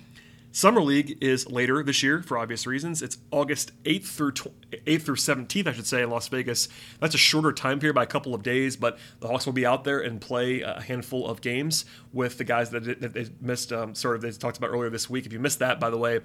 Summer 0.57 0.81
League 0.81 1.19
is 1.21 1.47
later 1.51 1.83
this 1.83 2.01
year 2.01 2.23
for 2.23 2.35
obvious 2.35 2.65
reasons. 2.65 3.03
It's 3.03 3.19
August 3.29 3.71
8th 3.83 4.05
through 4.05 4.31
8th 4.31 5.01
through 5.03 5.15
17th, 5.15 5.67
I 5.67 5.71
should 5.71 5.85
say, 5.85 6.01
in 6.01 6.09
Las 6.09 6.29
Vegas. 6.29 6.67
That's 6.99 7.13
a 7.13 7.19
shorter 7.19 7.51
time 7.51 7.77
period 7.77 7.93
by 7.93 8.01
a 8.01 8.07
couple 8.07 8.33
of 8.33 8.41
days, 8.41 8.75
but 8.75 8.97
the 9.19 9.27
Hawks 9.27 9.45
will 9.45 9.53
be 9.53 9.67
out 9.67 9.83
there 9.83 9.99
and 9.99 10.19
play 10.19 10.61
a 10.61 10.81
handful 10.81 11.27
of 11.27 11.41
games 11.41 11.85
with 12.11 12.39
the 12.39 12.43
guys 12.43 12.71
that, 12.71 12.99
that 13.01 13.13
they 13.13 13.27
missed. 13.39 13.71
Um, 13.71 13.93
sort 13.93 14.15
of 14.15 14.23
they 14.23 14.31
talked 14.31 14.57
about 14.57 14.71
earlier 14.71 14.89
this 14.89 15.07
week. 15.07 15.27
If 15.27 15.31
you 15.31 15.37
missed 15.37 15.59
that, 15.59 15.79
by 15.79 15.91
the 15.91 15.97
way, 15.99 16.21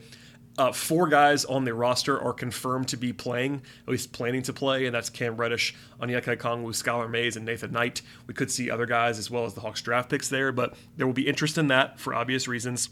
uh, 0.57 0.73
four 0.73 1.09
guys 1.09 1.45
on 1.45 1.67
the 1.67 1.75
roster 1.75 2.19
are 2.19 2.33
confirmed 2.33 2.89
to 2.89 2.97
be 2.97 3.13
playing, 3.13 3.61
at 3.87 3.91
least 3.91 4.15
planning 4.15 4.41
to 4.45 4.55
play, 4.55 4.87
and 4.87 4.95
that's 4.95 5.11
Cam 5.11 5.37
Reddish, 5.37 5.75
Onyeka 6.01 6.39
Okongwu, 6.39 6.69
Skylar 6.69 7.11
Mays, 7.11 7.37
and 7.37 7.45
Nathan 7.45 7.73
Knight. 7.73 8.01
We 8.27 8.33
could 8.33 8.51
see 8.51 8.71
other 8.71 8.87
guys 8.87 9.19
as 9.19 9.31
well 9.31 9.45
as 9.45 9.53
the 9.53 9.61
Hawks 9.61 9.83
draft 9.83 10.09
picks 10.09 10.31
there, 10.31 10.53
but 10.53 10.75
there 10.97 11.07
will 11.07 11.13
be 11.13 11.29
interest 11.29 11.59
in 11.59 11.69
that 11.69 12.01
for 12.01 12.15
obvious 12.15 12.49
reasons. 12.49 12.89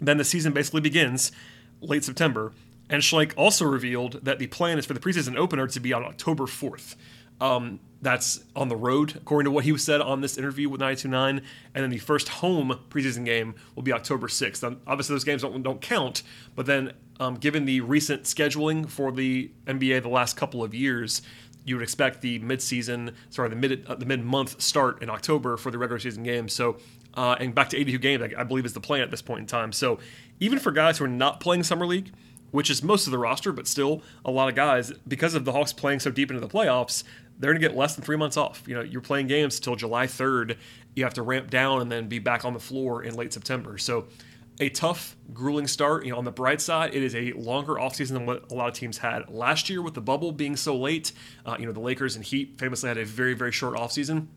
Then 0.00 0.18
the 0.18 0.24
season 0.24 0.52
basically 0.52 0.80
begins 0.80 1.32
late 1.80 2.04
September. 2.04 2.52
And 2.88 3.02
Schlenk 3.02 3.32
also 3.36 3.64
revealed 3.64 4.24
that 4.24 4.38
the 4.38 4.46
plan 4.46 4.78
is 4.78 4.86
for 4.86 4.94
the 4.94 5.00
preseason 5.00 5.36
opener 5.36 5.66
to 5.66 5.80
be 5.80 5.92
on 5.92 6.04
October 6.04 6.44
4th. 6.44 6.94
Um, 7.40 7.80
that's 8.00 8.44
on 8.54 8.68
the 8.68 8.76
road, 8.76 9.16
according 9.16 9.46
to 9.46 9.50
what 9.50 9.64
he 9.64 9.76
said 9.76 10.00
on 10.00 10.20
this 10.20 10.38
interview 10.38 10.68
with 10.68 10.80
929. 10.80 11.42
And 11.74 11.82
then 11.82 11.90
the 11.90 11.98
first 11.98 12.28
home 12.28 12.78
preseason 12.88 13.24
game 13.24 13.54
will 13.74 13.82
be 13.82 13.92
October 13.92 14.28
6th. 14.28 14.62
Um, 14.62 14.80
obviously, 14.86 15.14
those 15.14 15.24
games 15.24 15.42
don't, 15.42 15.62
don't 15.62 15.80
count, 15.80 16.22
but 16.54 16.66
then 16.66 16.92
um, 17.18 17.34
given 17.36 17.64
the 17.64 17.80
recent 17.80 18.24
scheduling 18.24 18.88
for 18.88 19.10
the 19.10 19.50
NBA 19.66 20.02
the 20.02 20.08
last 20.08 20.36
couple 20.36 20.62
of 20.62 20.74
years, 20.74 21.22
you 21.64 21.74
would 21.74 21.82
expect 21.82 22.20
the 22.20 22.38
midseason, 22.40 23.12
sorry, 23.30 23.48
the 23.48 23.56
mid 23.56 23.84
uh, 23.86 23.96
the 23.96 24.06
mid 24.06 24.24
month 24.24 24.60
start 24.62 25.02
in 25.02 25.10
October 25.10 25.56
for 25.56 25.70
the 25.70 25.78
regular 25.78 25.98
season 25.98 26.22
games. 26.22 26.52
So 26.52 26.76
uh, 27.16 27.36
and 27.40 27.54
back 27.54 27.70
to 27.70 27.76
82 27.76 27.98
games, 27.98 28.22
I, 28.22 28.40
I 28.40 28.44
believe 28.44 28.66
is 28.66 28.74
the 28.74 28.80
plan 28.80 29.00
at 29.00 29.10
this 29.10 29.22
point 29.22 29.40
in 29.40 29.46
time. 29.46 29.72
So 29.72 29.98
even 30.38 30.58
for 30.58 30.70
guys 30.70 30.98
who 30.98 31.04
are 31.04 31.08
not 31.08 31.40
playing 31.40 31.62
summer 31.62 31.86
league, 31.86 32.12
which 32.50 32.70
is 32.70 32.82
most 32.82 33.06
of 33.06 33.10
the 33.10 33.18
roster, 33.18 33.52
but 33.52 33.66
still 33.66 34.02
a 34.24 34.30
lot 34.30 34.48
of 34.48 34.54
guys, 34.54 34.92
because 35.08 35.34
of 35.34 35.44
the 35.44 35.52
Hawks 35.52 35.72
playing 35.72 36.00
so 36.00 36.10
deep 36.10 36.30
into 36.30 36.40
the 36.40 36.48
playoffs, 36.48 37.02
they're 37.38 37.52
going 37.52 37.60
to 37.60 37.68
get 37.68 37.76
less 37.76 37.94
than 37.96 38.04
three 38.04 38.16
months 38.16 38.36
off. 38.36 38.62
You 38.66 38.74
know, 38.74 38.82
you're 38.82 39.00
playing 39.00 39.26
games 39.26 39.60
till 39.60 39.76
July 39.76 40.06
3rd. 40.06 40.56
You 40.94 41.04
have 41.04 41.14
to 41.14 41.22
ramp 41.22 41.50
down 41.50 41.82
and 41.82 41.90
then 41.90 42.08
be 42.08 42.18
back 42.18 42.44
on 42.44 42.54
the 42.54 42.60
floor 42.60 43.02
in 43.02 43.14
late 43.14 43.32
September. 43.32 43.76
So 43.78 44.06
a 44.58 44.70
tough, 44.70 45.16
grueling 45.34 45.66
start. 45.66 46.04
You 46.06 46.12
know, 46.12 46.18
on 46.18 46.24
the 46.24 46.30
bright 46.30 46.62
side, 46.62 46.94
it 46.94 47.02
is 47.02 47.14
a 47.14 47.32
longer 47.32 47.74
offseason 47.74 48.12
than 48.12 48.26
what 48.26 48.50
a 48.50 48.54
lot 48.54 48.68
of 48.68 48.74
teams 48.74 48.96
had 48.98 49.28
last 49.28 49.68
year 49.68 49.82
with 49.82 49.92
the 49.92 50.00
bubble 50.00 50.32
being 50.32 50.56
so 50.56 50.76
late. 50.76 51.12
Uh, 51.44 51.56
you 51.58 51.66
know, 51.66 51.72
the 51.72 51.80
Lakers 51.80 52.16
and 52.16 52.24
Heat 52.24 52.58
famously 52.58 52.88
had 52.88 52.96
a 52.96 53.04
very, 53.04 53.34
very 53.34 53.52
short 53.52 53.74
offseason 53.74 54.28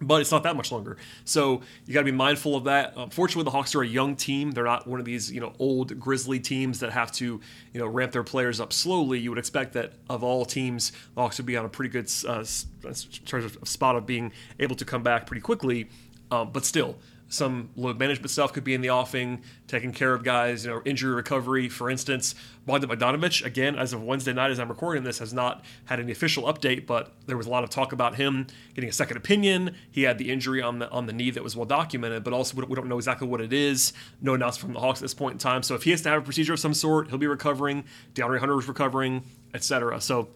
but 0.00 0.20
it's 0.20 0.30
not 0.30 0.42
that 0.42 0.56
much 0.56 0.70
longer. 0.70 0.96
So 1.24 1.62
you 1.86 1.94
got 1.94 2.00
to 2.00 2.04
be 2.04 2.12
mindful 2.12 2.54
of 2.54 2.64
that. 2.64 2.92
Unfortunately, 2.96 3.44
the 3.44 3.50
Hawks 3.50 3.74
are 3.74 3.82
a 3.82 3.86
young 3.86 4.14
team. 4.14 4.50
They're 4.50 4.64
not 4.64 4.86
one 4.86 5.00
of 5.00 5.06
these, 5.06 5.32
you 5.32 5.40
know, 5.40 5.54
old 5.58 5.98
Grizzly 5.98 6.38
teams 6.38 6.80
that 6.80 6.92
have 6.92 7.10
to, 7.12 7.40
you 7.72 7.80
know, 7.80 7.86
ramp 7.86 8.12
their 8.12 8.24
players 8.24 8.60
up 8.60 8.72
slowly. 8.72 9.18
You 9.18 9.30
would 9.30 9.38
expect 9.38 9.72
that 9.72 9.94
of 10.10 10.22
all 10.22 10.44
teams, 10.44 10.92
the 11.14 11.22
Hawks 11.22 11.38
would 11.38 11.46
be 11.46 11.56
on 11.56 11.64
a 11.64 11.68
pretty 11.68 11.90
good 11.90 12.12
uh, 12.26 12.44
spot 12.44 13.96
of 13.96 14.06
being 14.06 14.32
able 14.58 14.76
to 14.76 14.84
come 14.84 15.02
back 15.02 15.26
pretty 15.26 15.40
quickly. 15.40 15.88
Um, 16.30 16.50
but 16.52 16.64
still, 16.64 16.96
some 17.28 17.70
load 17.74 17.98
management 17.98 18.30
stuff 18.30 18.52
could 18.52 18.62
be 18.62 18.74
in 18.74 18.80
the 18.80 18.90
offing, 18.90 19.42
taking 19.66 19.92
care 19.92 20.14
of 20.14 20.22
guys, 20.22 20.64
you 20.64 20.70
know, 20.70 20.80
injury 20.84 21.14
recovery, 21.14 21.68
for 21.68 21.90
instance. 21.90 22.34
Bogdan 22.66 22.88
Bogdanovich, 22.88 23.44
again, 23.44 23.76
as 23.76 23.92
of 23.92 24.02
Wednesday 24.02 24.32
night, 24.32 24.50
as 24.50 24.60
I'm 24.60 24.68
recording 24.68 25.02
this, 25.02 25.18
has 25.18 25.32
not 25.32 25.64
had 25.86 25.98
any 25.98 26.12
official 26.12 26.44
update, 26.44 26.86
but 26.86 27.12
there 27.26 27.36
was 27.36 27.46
a 27.46 27.50
lot 27.50 27.64
of 27.64 27.70
talk 27.70 27.92
about 27.92 28.14
him 28.14 28.46
getting 28.74 28.88
a 28.90 28.92
second 28.92 29.16
opinion. 29.16 29.74
He 29.90 30.02
had 30.02 30.18
the 30.18 30.30
injury 30.30 30.62
on 30.62 30.78
the 30.78 30.88
on 30.90 31.06
the 31.06 31.12
knee 31.12 31.30
that 31.30 31.42
was 31.42 31.56
well 31.56 31.66
documented, 31.66 32.22
but 32.22 32.32
also 32.32 32.56
we 32.56 32.74
don't 32.74 32.88
know 32.88 32.98
exactly 32.98 33.26
what 33.26 33.40
it 33.40 33.52
is. 33.52 33.92
No 34.20 34.34
announcement 34.34 34.66
from 34.66 34.74
the 34.74 34.80
Hawks 34.80 35.00
at 35.00 35.02
this 35.02 35.14
point 35.14 35.34
in 35.34 35.38
time. 35.38 35.62
So 35.62 35.74
if 35.74 35.82
he 35.82 35.90
has 35.90 36.02
to 36.02 36.08
have 36.10 36.22
a 36.22 36.24
procedure 36.24 36.52
of 36.52 36.60
some 36.60 36.74
sort, 36.74 37.08
he'll 37.08 37.18
be 37.18 37.26
recovering. 37.26 37.84
DeAndre 38.14 38.38
Hunter 38.38 38.58
is 38.58 38.68
recovering, 38.68 39.24
etc. 39.52 40.00
So 40.00 40.28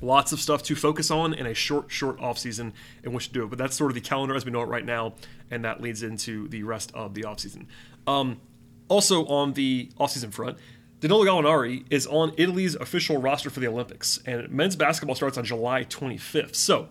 lots 0.00 0.32
of 0.32 0.40
stuff 0.40 0.62
to 0.64 0.74
focus 0.74 1.10
on 1.10 1.34
in 1.34 1.46
a 1.46 1.54
short, 1.54 1.90
short 1.90 2.18
offseason 2.18 2.72
in 3.02 3.12
which 3.12 3.28
to 3.28 3.34
do 3.34 3.44
it. 3.44 3.50
But 3.50 3.58
that's 3.58 3.76
sort 3.76 3.90
of 3.90 3.94
the 3.94 4.00
calendar 4.00 4.34
as 4.34 4.44
we 4.44 4.50
know 4.50 4.62
it 4.62 4.68
right 4.68 4.84
now, 4.84 5.14
and 5.50 5.64
that 5.64 5.80
leads 5.80 6.02
into 6.02 6.48
the 6.48 6.62
rest 6.62 6.90
of 6.94 7.14
the 7.14 7.22
offseason. 7.22 7.66
Um, 8.06 8.40
also 8.88 9.26
on 9.26 9.52
the 9.54 9.90
offseason 9.98 10.32
front, 10.32 10.58
Danilo 11.00 11.24
Gallinari 11.24 11.84
is 11.90 12.06
on 12.06 12.32
Italy's 12.36 12.74
official 12.74 13.18
roster 13.18 13.50
for 13.50 13.60
the 13.60 13.68
Olympics, 13.68 14.20
and 14.26 14.50
men's 14.50 14.76
basketball 14.76 15.14
starts 15.14 15.38
on 15.38 15.44
July 15.44 15.84
25th. 15.84 16.56
So, 16.56 16.88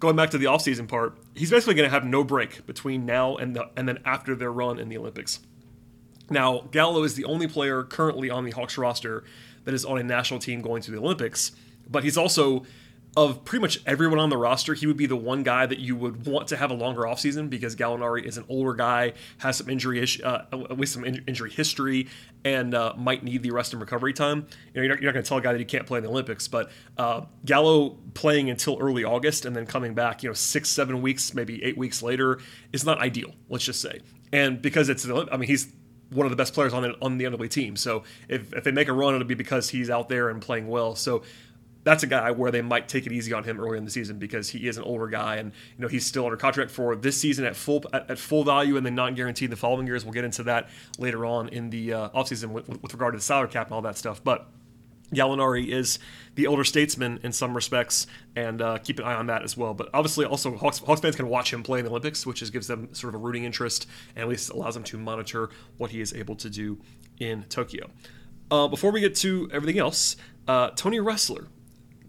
going 0.00 0.16
back 0.16 0.30
to 0.30 0.38
the 0.38 0.46
offseason 0.46 0.88
part, 0.88 1.18
he's 1.34 1.50
basically 1.50 1.74
going 1.74 1.88
to 1.88 1.94
have 1.94 2.04
no 2.04 2.24
break 2.24 2.66
between 2.66 3.06
now 3.06 3.36
and 3.36 3.54
the, 3.54 3.70
and 3.76 3.88
then 3.88 4.00
after 4.04 4.34
their 4.34 4.52
run 4.52 4.78
in 4.78 4.88
the 4.88 4.98
Olympics. 4.98 5.38
Now, 6.30 6.62
Gallo 6.72 7.04
is 7.04 7.14
the 7.14 7.24
only 7.24 7.46
player 7.46 7.84
currently 7.84 8.28
on 8.28 8.44
the 8.44 8.50
Hawks 8.50 8.76
roster 8.76 9.24
that 9.64 9.72
is 9.72 9.84
on 9.84 9.98
a 9.98 10.02
national 10.02 10.40
team 10.40 10.60
going 10.60 10.82
to 10.82 10.90
the 10.90 10.98
Olympics 10.98 11.52
but 11.88 12.04
he's 12.04 12.16
also 12.16 12.64
of 13.18 13.44
pretty 13.44 13.60
much 13.60 13.80
everyone 13.84 14.20
on 14.20 14.30
the 14.30 14.36
roster, 14.36 14.74
he 14.74 14.86
would 14.86 14.96
be 14.96 15.06
the 15.06 15.16
one 15.16 15.42
guy 15.42 15.66
that 15.66 15.80
you 15.80 15.96
would 15.96 16.24
want 16.24 16.46
to 16.48 16.56
have 16.56 16.70
a 16.70 16.74
longer 16.74 17.02
offseason 17.02 17.50
because 17.50 17.74
Gallinari 17.74 18.24
is 18.24 18.38
an 18.38 18.44
older 18.48 18.74
guy, 18.74 19.12
has 19.38 19.56
some 19.56 19.68
injury 19.68 20.00
issue, 20.00 20.22
uh, 20.22 20.44
with 20.76 20.88
some 20.88 21.04
in- 21.04 21.24
injury 21.26 21.50
history, 21.50 22.06
and 22.44 22.76
uh, 22.76 22.94
might 22.96 23.24
need 23.24 23.42
the 23.42 23.50
rest 23.50 23.72
and 23.72 23.80
recovery 23.80 24.12
time. 24.12 24.46
You 24.72 24.80
know, 24.80 24.86
you're 24.86 24.94
not, 24.94 25.02
not 25.02 25.12
going 25.14 25.24
to 25.24 25.28
tell 25.28 25.38
a 25.38 25.42
guy 25.42 25.50
that 25.50 25.58
he 25.58 25.64
can't 25.64 25.84
play 25.84 25.98
in 25.98 26.04
the 26.04 26.10
Olympics, 26.10 26.46
but 26.46 26.70
uh, 26.96 27.22
Gallo 27.44 27.98
playing 28.14 28.50
until 28.50 28.78
early 28.80 29.02
August 29.02 29.44
and 29.44 29.56
then 29.56 29.66
coming 29.66 29.94
back, 29.94 30.22
you 30.22 30.28
know, 30.28 30.34
six, 30.34 30.68
seven 30.68 31.02
weeks, 31.02 31.34
maybe 31.34 31.64
eight 31.64 31.76
weeks 31.76 32.04
later 32.04 32.38
is 32.72 32.84
not 32.84 33.00
ideal. 33.00 33.34
Let's 33.48 33.64
just 33.64 33.80
say, 33.80 34.00
and 34.32 34.62
because 34.62 34.88
it's, 34.88 35.08
I 35.08 35.36
mean, 35.36 35.48
he's 35.48 35.72
one 36.10 36.24
of 36.24 36.30
the 36.30 36.36
best 36.36 36.54
players 36.54 36.72
on 36.72 36.82
the 36.82 36.96
on 37.02 37.18
the 37.18 37.24
NWA 37.24 37.50
team. 37.50 37.76
So 37.76 38.04
if, 38.28 38.52
if 38.54 38.64
they 38.64 38.72
make 38.72 38.88
a 38.88 38.92
run, 38.92 39.14
it'll 39.14 39.26
be 39.26 39.34
because 39.34 39.68
he's 39.68 39.90
out 39.90 40.08
there 40.08 40.30
and 40.30 40.40
playing 40.40 40.68
well. 40.68 40.94
So 40.94 41.22
that's 41.88 42.02
a 42.02 42.06
guy 42.06 42.30
where 42.30 42.50
they 42.50 42.60
might 42.60 42.86
take 42.86 43.06
it 43.06 43.12
easy 43.12 43.32
on 43.32 43.44
him 43.44 43.58
early 43.58 43.78
in 43.78 43.84
the 43.86 43.90
season 43.90 44.18
because 44.18 44.50
he 44.50 44.68
is 44.68 44.76
an 44.76 44.84
older 44.84 45.06
guy 45.06 45.36
and 45.36 45.52
you 45.76 45.82
know 45.82 45.88
he's 45.88 46.04
still 46.04 46.24
under 46.26 46.36
contract 46.36 46.70
for 46.70 46.94
this 46.94 47.16
season 47.16 47.46
at 47.46 47.56
full 47.56 47.82
at, 47.94 48.10
at 48.10 48.18
full 48.18 48.44
value 48.44 48.76
and 48.76 48.84
then 48.84 48.94
not 48.94 49.14
guaranteed 49.14 49.50
the 49.50 49.56
following 49.56 49.86
years. 49.86 50.04
We'll 50.04 50.12
get 50.12 50.24
into 50.24 50.42
that 50.42 50.68
later 50.98 51.24
on 51.24 51.48
in 51.48 51.70
the 51.70 51.94
uh, 51.94 52.08
offseason 52.10 52.50
with, 52.50 52.68
with 52.82 52.92
regard 52.92 53.14
to 53.14 53.18
the 53.18 53.24
salary 53.24 53.48
cap 53.48 53.68
and 53.68 53.74
all 53.74 53.80
that 53.82 53.96
stuff. 53.96 54.22
But 54.22 54.48
Gallinari 55.14 55.68
is 55.68 55.98
the 56.34 56.44
elder 56.44 56.64
statesman 56.64 57.20
in 57.22 57.32
some 57.32 57.54
respects, 57.54 58.06
and 58.36 58.60
uh, 58.60 58.76
keep 58.76 58.98
an 58.98 59.06
eye 59.06 59.14
on 59.14 59.28
that 59.28 59.42
as 59.42 59.56
well. 59.56 59.72
But 59.72 59.88
obviously, 59.94 60.26
also 60.26 60.54
Hawks, 60.58 60.80
Hawks, 60.80 61.00
fans 61.00 61.16
can 61.16 61.28
watch 61.28 61.50
him 61.50 61.62
play 61.62 61.78
in 61.78 61.86
the 61.86 61.90
Olympics, 61.90 62.26
which 62.26 62.42
is, 62.42 62.50
gives 62.50 62.66
them 62.66 62.92
sort 62.92 63.14
of 63.14 63.20
a 63.20 63.24
rooting 63.24 63.44
interest, 63.44 63.86
and 64.14 64.24
at 64.24 64.28
least 64.28 64.50
allows 64.50 64.74
them 64.74 64.84
to 64.84 64.98
monitor 64.98 65.48
what 65.78 65.90
he 65.90 66.02
is 66.02 66.12
able 66.12 66.36
to 66.36 66.50
do 66.50 66.78
in 67.18 67.44
Tokyo. 67.44 67.88
Uh, 68.50 68.68
before 68.68 68.92
we 68.92 69.00
get 69.00 69.14
to 69.16 69.48
everything 69.50 69.78
else, 69.78 70.16
uh, 70.46 70.68
Tony 70.70 70.98
Ressler 70.98 71.46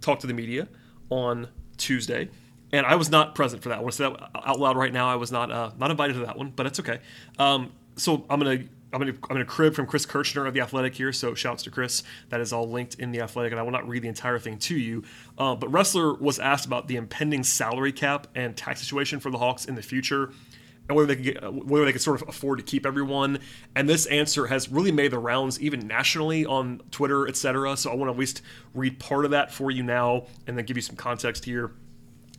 talked 0.01 0.21
to 0.21 0.27
the 0.27 0.33
media 0.33 0.67
on 1.09 1.47
Tuesday, 1.77 2.29
and 2.71 2.85
I 2.85 2.95
was 2.95 3.09
not 3.09 3.35
present 3.35 3.63
for 3.63 3.69
that. 3.69 3.79
I 3.79 3.81
want 3.81 3.93
to 3.93 3.97
say 3.97 4.09
that 4.09 4.31
out 4.45 4.59
loud 4.59 4.77
right 4.77 4.93
now. 4.93 5.09
I 5.09 5.15
was 5.15 5.31
not 5.31 5.51
uh, 5.51 5.71
not 5.77 5.91
invited 5.91 6.13
to 6.13 6.25
that 6.25 6.37
one, 6.37 6.51
but 6.55 6.65
it's 6.65 6.79
okay. 6.79 6.99
Um, 7.37 7.71
so 7.95 8.25
I'm 8.29 8.39
gonna 8.39 8.63
I'm 8.91 8.99
gonna 8.99 9.11
I'm 9.11 9.29
gonna 9.29 9.45
crib 9.45 9.73
from 9.75 9.85
Chris 9.85 10.05
Kirschner 10.05 10.45
of 10.45 10.53
the 10.53 10.61
Athletic 10.61 10.95
here. 10.95 11.11
So 11.11 11.33
shouts 11.33 11.63
to 11.63 11.71
Chris. 11.71 12.03
That 12.29 12.41
is 12.41 12.51
all 12.53 12.69
linked 12.69 12.95
in 12.95 13.11
the 13.11 13.21
Athletic, 13.21 13.51
and 13.51 13.59
I 13.59 13.63
will 13.63 13.71
not 13.71 13.87
read 13.87 14.03
the 14.03 14.07
entire 14.07 14.39
thing 14.39 14.57
to 14.59 14.77
you. 14.77 15.03
Uh, 15.37 15.55
but 15.55 15.71
Ressler 15.71 16.19
was 16.19 16.39
asked 16.39 16.65
about 16.65 16.87
the 16.87 16.95
impending 16.95 17.43
salary 17.43 17.91
cap 17.91 18.27
and 18.35 18.55
tax 18.55 18.81
situation 18.81 19.19
for 19.19 19.29
the 19.31 19.37
Hawks 19.37 19.65
in 19.65 19.75
the 19.75 19.83
future 19.83 20.31
and 20.89 20.95
whether 20.95 21.07
they 21.07 21.15
could 21.15 21.23
get, 21.23 21.43
uh, 21.43 21.51
whether 21.51 21.85
they 21.85 21.97
sort 21.97 22.21
of 22.21 22.27
afford 22.27 22.57
to 22.57 22.65
keep 22.65 22.85
everyone. 22.85 23.39
And 23.75 23.87
this 23.87 24.07
answer 24.07 24.47
has 24.47 24.69
really 24.69 24.91
made 24.91 25.11
the 25.11 25.19
rounds 25.19 25.61
even 25.61 25.87
nationally 25.87 26.45
on 26.45 26.81
Twitter, 26.89 27.27
etc. 27.27 27.77
So 27.77 27.91
I 27.91 27.95
want 27.95 28.09
to 28.09 28.13
at 28.13 28.19
least 28.19 28.41
read 28.73 28.99
part 28.99 29.23
of 29.23 29.31
that 29.31 29.53
for 29.53 29.69
you 29.69 29.83
now, 29.83 30.25
and 30.47 30.57
then 30.57 30.65
give 30.65 30.75
you 30.75 30.81
some 30.81 30.95
context 30.95 31.45
here. 31.45 31.71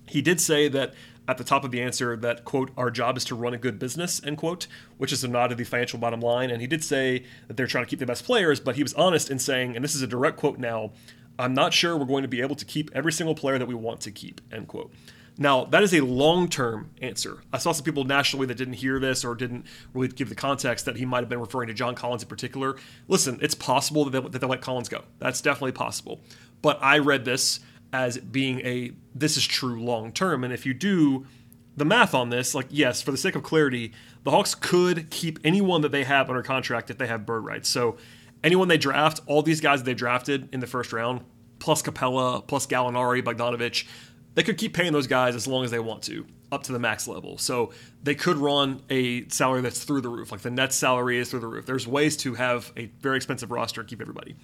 He 0.09 0.21
did 0.21 0.41
say 0.41 0.69
that 0.69 0.95
at 1.29 1.39
the 1.39 1.45
top 1.45 1.63
of 1.63 1.71
the 1.71 1.81
answer 1.81 2.17
that 2.17 2.45
quote 2.45 2.73
our 2.77 2.91
job 2.91 3.17
is 3.17 3.25
to 3.25 3.37
run 3.37 3.55
a 3.55 3.59
good 3.59 3.79
business 3.79 4.21
end 4.25 4.37
quote 4.37 4.67
which 4.97 5.13
is 5.13 5.23
a 5.23 5.29
nod 5.29 5.49
to 5.49 5.55
the 5.55 5.63
financial 5.63 5.97
bottom 5.97 6.19
line 6.19 6.51
and 6.51 6.61
he 6.61 6.67
did 6.67 6.83
say 6.83 7.25
that 7.47 7.57
they're 7.57 7.69
trying 7.69 7.85
to 7.85 7.89
keep 7.89 8.01
the 8.01 8.07
best 8.07 8.25
players 8.25 8.59
but 8.59 8.75
he 8.75 8.83
was 8.83 8.93
honest 8.95 9.31
in 9.31 9.39
saying 9.39 9.77
and 9.77 9.85
this 9.85 9.95
is 9.95 10.03
a 10.03 10.09
direct 10.09 10.37
quote 10.37 10.59
now 10.59 10.91
i'm 11.39 11.55
not 11.55 11.73
sure 11.73 11.97
we're 11.97 12.05
going 12.05 12.23
to 12.23 12.29
be 12.29 12.41
able 12.41 12.57
to 12.57 12.65
keep 12.65 12.91
every 12.95 13.13
single 13.13 13.35
player 13.37 13.59
that 13.59 13.69
we 13.69 13.75
want 13.75 14.01
to 14.01 14.11
keep 14.11 14.41
end 14.51 14.67
quote 14.67 14.93
now, 15.41 15.65
that 15.65 15.83
is 15.83 15.95
a 15.95 16.03
long 16.03 16.49
term 16.49 16.91
answer. 17.01 17.39
I 17.51 17.57
saw 17.57 17.73
some 17.73 17.83
people 17.83 18.05
nationally 18.05 18.47
that 18.47 18.57
didn't 18.59 18.75
hear 18.75 19.01
this 19.01 19.25
or 19.25 19.35
didn't 19.35 19.65
really 19.95 20.09
give 20.09 20.29
the 20.29 20.35
context 20.35 20.85
that 20.85 20.97
he 20.97 21.07
might 21.07 21.21
have 21.21 21.31
been 21.31 21.41
referring 21.41 21.69
to 21.69 21.75
John 21.75 21.95
Collins 21.95 22.23
in 22.23 22.29
particular. 22.29 22.77
Listen, 23.09 23.39
it's 23.41 23.55
possible 23.55 24.05
that 24.05 24.11
they, 24.11 24.29
that 24.29 24.39
they 24.39 24.47
let 24.47 24.61
Collins 24.61 24.91
go. 24.91 25.03
That's 25.19 25.41
definitely 25.41 25.73
possible. 25.73 26.21
But 26.61 26.79
I 26.83 26.99
read 26.99 27.25
this 27.25 27.61
as 27.91 28.19
being 28.19 28.61
a 28.61 28.93
this 29.15 29.39
is 29.39 29.47
true 29.47 29.83
long 29.83 30.13
term. 30.13 30.45
And 30.45 30.53
if 30.53 30.67
you 30.67 30.75
do 30.75 31.27
the 31.75 31.87
math 31.87 32.13
on 32.13 32.29
this, 32.29 32.55
like, 32.55 32.67
yes, 32.69 33.01
for 33.01 33.11
the 33.11 33.17
sake 33.17 33.35
of 33.35 33.43
clarity, 33.43 33.93
the 34.25 34.33
Hawks 34.33 34.55
could 34.55 35.09
keep 35.09 35.39
anyone 35.43 35.81
that 35.81 35.91
they 35.91 36.05
have 36.05 36.29
under 36.29 36.43
contract 36.43 36.91
if 36.91 36.99
they 36.99 37.07
have 37.07 37.25
bird 37.25 37.47
rights. 37.47 37.71
So 37.71 37.97
anyone 38.45 38.69
they 38.69 38.77
draft, 38.77 39.21
all 39.25 39.41
these 39.41 39.63
guys 39.63 39.85
they 39.85 39.95
drafted 39.95 40.51
in 40.53 40.61
the 40.61 40.67
first 40.67 40.93
round, 40.93 41.23
plus 41.61 41.81
Capela, 41.83 42.47
plus 42.47 42.67
Gallinari, 42.67 43.23
Bogdanovic, 43.23 43.87
they 44.35 44.43
could 44.43 44.59
keep 44.59 44.75
paying 44.75 44.93
those 44.93 45.07
guys 45.07 45.35
as 45.35 45.47
long 45.47 45.65
as 45.65 45.71
they 45.71 45.79
want 45.79 46.03
to 46.05 46.27
up 46.53 46.63
to 46.65 46.73
the 46.73 46.79
max 46.79 47.07
level. 47.07 47.39
So 47.39 47.73
they 48.03 48.15
could 48.15 48.37
run 48.37 48.83
a 48.91 49.29
salary 49.29 49.61
that's 49.61 49.85
through 49.85 50.01
the 50.01 50.09
roof, 50.09 50.33
like 50.33 50.41
the 50.41 50.51
net 50.51 50.73
salary 50.73 51.19
is 51.19 51.31
through 51.31 51.41
the 51.41 51.47
roof. 51.47 51.67
There's 51.67 51.87
ways 51.87 52.17
to 52.19 52.35
have 52.35 52.73
a 52.77 52.87
very 53.01 53.17
expensive 53.17 53.51
roster 53.51 53.81
and 53.81 53.89
keep 53.89 54.01
everybody. 54.01 54.37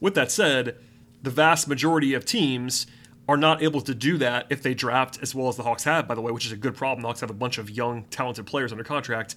With 0.00 0.14
that 0.14 0.32
said, 0.32 0.76
the 1.22 1.30
vast 1.30 1.68
majority 1.68 2.14
of 2.14 2.24
teams 2.24 2.86
are 3.28 3.36
not 3.36 3.62
able 3.62 3.80
to 3.82 3.94
do 3.94 4.18
that 4.18 4.46
if 4.50 4.62
they 4.62 4.74
draft 4.74 5.18
as 5.22 5.34
well 5.34 5.48
as 5.48 5.56
the 5.56 5.62
Hawks 5.62 5.84
have, 5.84 6.08
by 6.08 6.14
the 6.14 6.20
way, 6.20 6.32
which 6.32 6.46
is 6.46 6.52
a 6.52 6.56
good 6.56 6.74
problem. 6.74 7.02
The 7.02 7.08
Hawks 7.08 7.20
have 7.20 7.30
a 7.30 7.34
bunch 7.34 7.58
of 7.58 7.70
young, 7.70 8.04
talented 8.04 8.46
players 8.46 8.72
under 8.72 8.82
contract. 8.82 9.36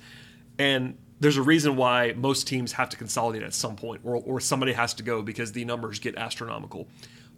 And 0.58 0.98
there's 1.20 1.38
a 1.38 1.42
reason 1.42 1.76
why 1.76 2.14
most 2.16 2.48
teams 2.48 2.72
have 2.74 2.90
to 2.90 2.98
consolidate 2.98 3.44
at 3.44 3.54
some 3.54 3.76
point, 3.76 4.02
or, 4.04 4.16
or 4.16 4.40
somebody 4.40 4.74
has 4.74 4.94
to 4.96 5.04
go 5.04 5.22
because 5.22 5.52
the 5.52 5.66
numbers 5.66 6.00
get 6.00 6.16
astronomical. 6.18 6.88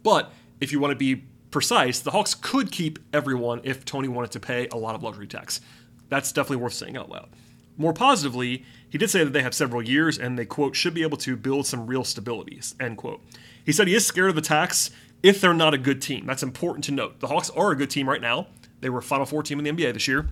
But 0.02 0.32
if 0.60 0.72
you 0.72 0.80
want 0.80 0.92
to 0.92 0.96
be 0.96 1.24
precise, 1.50 2.00
the 2.00 2.10
Hawks 2.10 2.34
could 2.34 2.70
keep 2.70 2.98
everyone 3.12 3.60
if 3.64 3.84
Tony 3.84 4.08
wanted 4.08 4.30
to 4.32 4.40
pay 4.40 4.68
a 4.68 4.76
lot 4.76 4.94
of 4.94 5.02
luxury 5.02 5.26
tax. 5.26 5.60
That's 6.08 6.32
definitely 6.32 6.62
worth 6.62 6.74
saying 6.74 6.96
out 6.96 7.10
loud. 7.10 7.28
More 7.76 7.92
positively, 7.92 8.64
he 8.88 8.98
did 8.98 9.10
say 9.10 9.22
that 9.22 9.32
they 9.32 9.42
have 9.42 9.54
several 9.54 9.82
years 9.82 10.18
and 10.18 10.38
they, 10.38 10.44
quote, 10.44 10.74
should 10.74 10.94
be 10.94 11.02
able 11.02 11.18
to 11.18 11.36
build 11.36 11.66
some 11.66 11.86
real 11.86 12.02
stabilities, 12.02 12.74
end 12.80 12.96
quote. 12.96 13.22
He 13.64 13.72
said 13.72 13.86
he 13.86 13.94
is 13.94 14.06
scared 14.06 14.30
of 14.30 14.34
the 14.34 14.40
tax 14.40 14.90
if 15.22 15.40
they're 15.40 15.54
not 15.54 15.74
a 15.74 15.78
good 15.78 16.02
team. 16.02 16.26
That's 16.26 16.42
important 16.42 16.84
to 16.84 16.92
note. 16.92 17.20
The 17.20 17.28
Hawks 17.28 17.50
are 17.50 17.70
a 17.70 17.76
good 17.76 17.90
team 17.90 18.08
right 18.08 18.20
now. 18.20 18.48
They 18.80 18.88
were 18.88 18.98
a 18.98 19.02
Final 19.02 19.26
Four 19.26 19.42
team 19.42 19.58
in 19.58 19.64
the 19.64 19.70
NBA 19.70 19.92
this 19.94 20.08
year. 20.08 20.28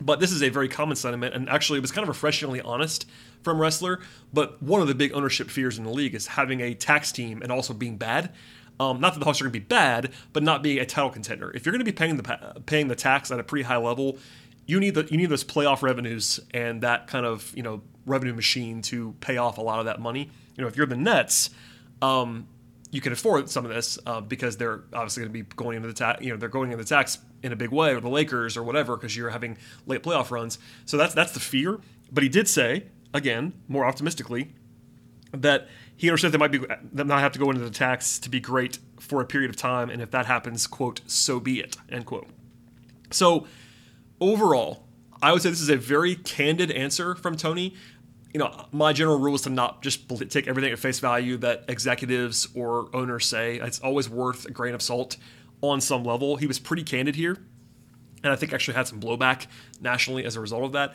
But 0.00 0.20
this 0.20 0.32
is 0.32 0.42
a 0.42 0.48
very 0.48 0.68
common 0.68 0.96
sentiment, 0.96 1.34
and 1.34 1.48
actually, 1.48 1.78
it 1.78 1.82
was 1.82 1.92
kind 1.92 2.02
of 2.02 2.08
refreshingly 2.08 2.60
honest 2.60 3.06
from 3.42 3.58
Ressler. 3.58 4.00
But 4.32 4.60
one 4.62 4.80
of 4.80 4.88
the 4.88 4.94
big 4.94 5.12
ownership 5.12 5.50
fears 5.50 5.78
in 5.78 5.84
the 5.84 5.90
league 5.90 6.14
is 6.14 6.28
having 6.28 6.60
a 6.60 6.74
tax 6.74 7.12
team 7.12 7.42
and 7.42 7.52
also 7.52 7.74
being 7.74 7.98
bad. 7.98 8.32
Um, 8.82 9.00
not 9.00 9.14
that 9.14 9.20
the 9.20 9.24
Hawks 9.24 9.40
are 9.40 9.44
going 9.44 9.52
to 9.52 9.60
be 9.60 9.64
bad, 9.64 10.12
but 10.32 10.42
not 10.42 10.62
being 10.62 10.78
a 10.78 10.86
title 10.86 11.10
contender. 11.10 11.52
If 11.54 11.64
you're 11.64 11.72
going 11.72 11.84
to 11.84 11.84
be 11.84 11.92
paying 11.92 12.16
the 12.16 12.62
paying 12.66 12.88
the 12.88 12.96
tax 12.96 13.30
at 13.30 13.38
a 13.38 13.44
pretty 13.44 13.62
high 13.62 13.76
level, 13.76 14.18
you 14.66 14.80
need 14.80 14.94
the 14.94 15.06
you 15.10 15.16
need 15.16 15.26
those 15.26 15.44
playoff 15.44 15.82
revenues 15.82 16.40
and 16.52 16.82
that 16.82 17.06
kind 17.06 17.24
of 17.24 17.52
you 17.56 17.62
know 17.62 17.82
revenue 18.06 18.34
machine 18.34 18.82
to 18.82 19.14
pay 19.20 19.36
off 19.36 19.58
a 19.58 19.60
lot 19.60 19.78
of 19.78 19.84
that 19.84 20.00
money. 20.00 20.30
You 20.56 20.62
know, 20.62 20.68
if 20.68 20.76
you're 20.76 20.86
the 20.86 20.96
Nets, 20.96 21.50
um, 22.00 22.48
you 22.90 23.00
can 23.00 23.12
afford 23.12 23.48
some 23.48 23.64
of 23.64 23.72
this 23.72 23.98
uh, 24.04 24.20
because 24.20 24.56
they're 24.56 24.82
obviously 24.92 25.22
going 25.22 25.32
to 25.32 25.44
be 25.44 25.54
going 25.56 25.76
into 25.76 25.88
the 25.88 25.94
tax. 25.94 26.22
You 26.22 26.32
know, 26.32 26.36
they're 26.36 26.48
going 26.48 26.72
into 26.72 26.82
the 26.82 26.88
tax 26.88 27.18
in 27.42 27.52
a 27.52 27.56
big 27.56 27.70
way, 27.70 27.94
or 27.94 28.00
the 28.00 28.10
Lakers 28.10 28.56
or 28.56 28.62
whatever, 28.64 28.96
because 28.96 29.16
you're 29.16 29.30
having 29.30 29.58
late 29.86 30.02
playoff 30.02 30.30
runs. 30.30 30.58
So 30.86 30.96
that's 30.96 31.14
that's 31.14 31.32
the 31.32 31.40
fear. 31.40 31.78
But 32.10 32.24
he 32.24 32.28
did 32.28 32.48
say 32.48 32.86
again, 33.14 33.52
more 33.68 33.84
optimistically, 33.84 34.54
that 35.32 35.68
he 36.02 36.08
understands 36.08 36.32
they 36.32 36.38
might 36.38 36.50
be 36.50 36.58
that 36.94 37.06
not 37.06 37.20
have 37.20 37.30
to 37.30 37.38
go 37.38 37.48
into 37.48 37.62
the 37.62 37.70
tax 37.70 38.18
to 38.18 38.28
be 38.28 38.40
great 38.40 38.80
for 38.98 39.20
a 39.20 39.24
period 39.24 39.48
of 39.48 39.54
time, 39.54 39.88
and 39.88 40.02
if 40.02 40.10
that 40.10 40.26
happens, 40.26 40.66
quote, 40.66 41.00
so 41.06 41.38
be 41.38 41.60
it, 41.60 41.76
end 41.88 42.06
quote. 42.06 42.26
So 43.12 43.46
overall, 44.20 44.82
I 45.22 45.30
would 45.32 45.42
say 45.42 45.50
this 45.50 45.60
is 45.60 45.70
a 45.70 45.76
very 45.76 46.16
candid 46.16 46.72
answer 46.72 47.14
from 47.14 47.36
Tony. 47.36 47.76
You 48.34 48.40
know, 48.40 48.66
my 48.72 48.92
general 48.92 49.20
rule 49.20 49.36
is 49.36 49.42
to 49.42 49.50
not 49.50 49.80
just 49.80 50.08
take 50.28 50.48
everything 50.48 50.72
at 50.72 50.80
face 50.80 50.98
value 50.98 51.36
that 51.36 51.66
executives 51.68 52.48
or 52.52 52.88
owners 52.92 53.24
say. 53.24 53.60
It's 53.60 53.78
always 53.78 54.10
worth 54.10 54.44
a 54.44 54.50
grain 54.50 54.74
of 54.74 54.82
salt 54.82 55.16
on 55.60 55.80
some 55.80 56.02
level. 56.02 56.34
He 56.34 56.48
was 56.48 56.58
pretty 56.58 56.82
candid 56.82 57.14
here, 57.14 57.38
and 58.24 58.32
I 58.32 58.34
think 58.34 58.52
actually 58.52 58.74
had 58.74 58.88
some 58.88 58.98
blowback 58.98 59.46
nationally 59.80 60.24
as 60.24 60.34
a 60.34 60.40
result 60.40 60.64
of 60.64 60.72
that. 60.72 60.94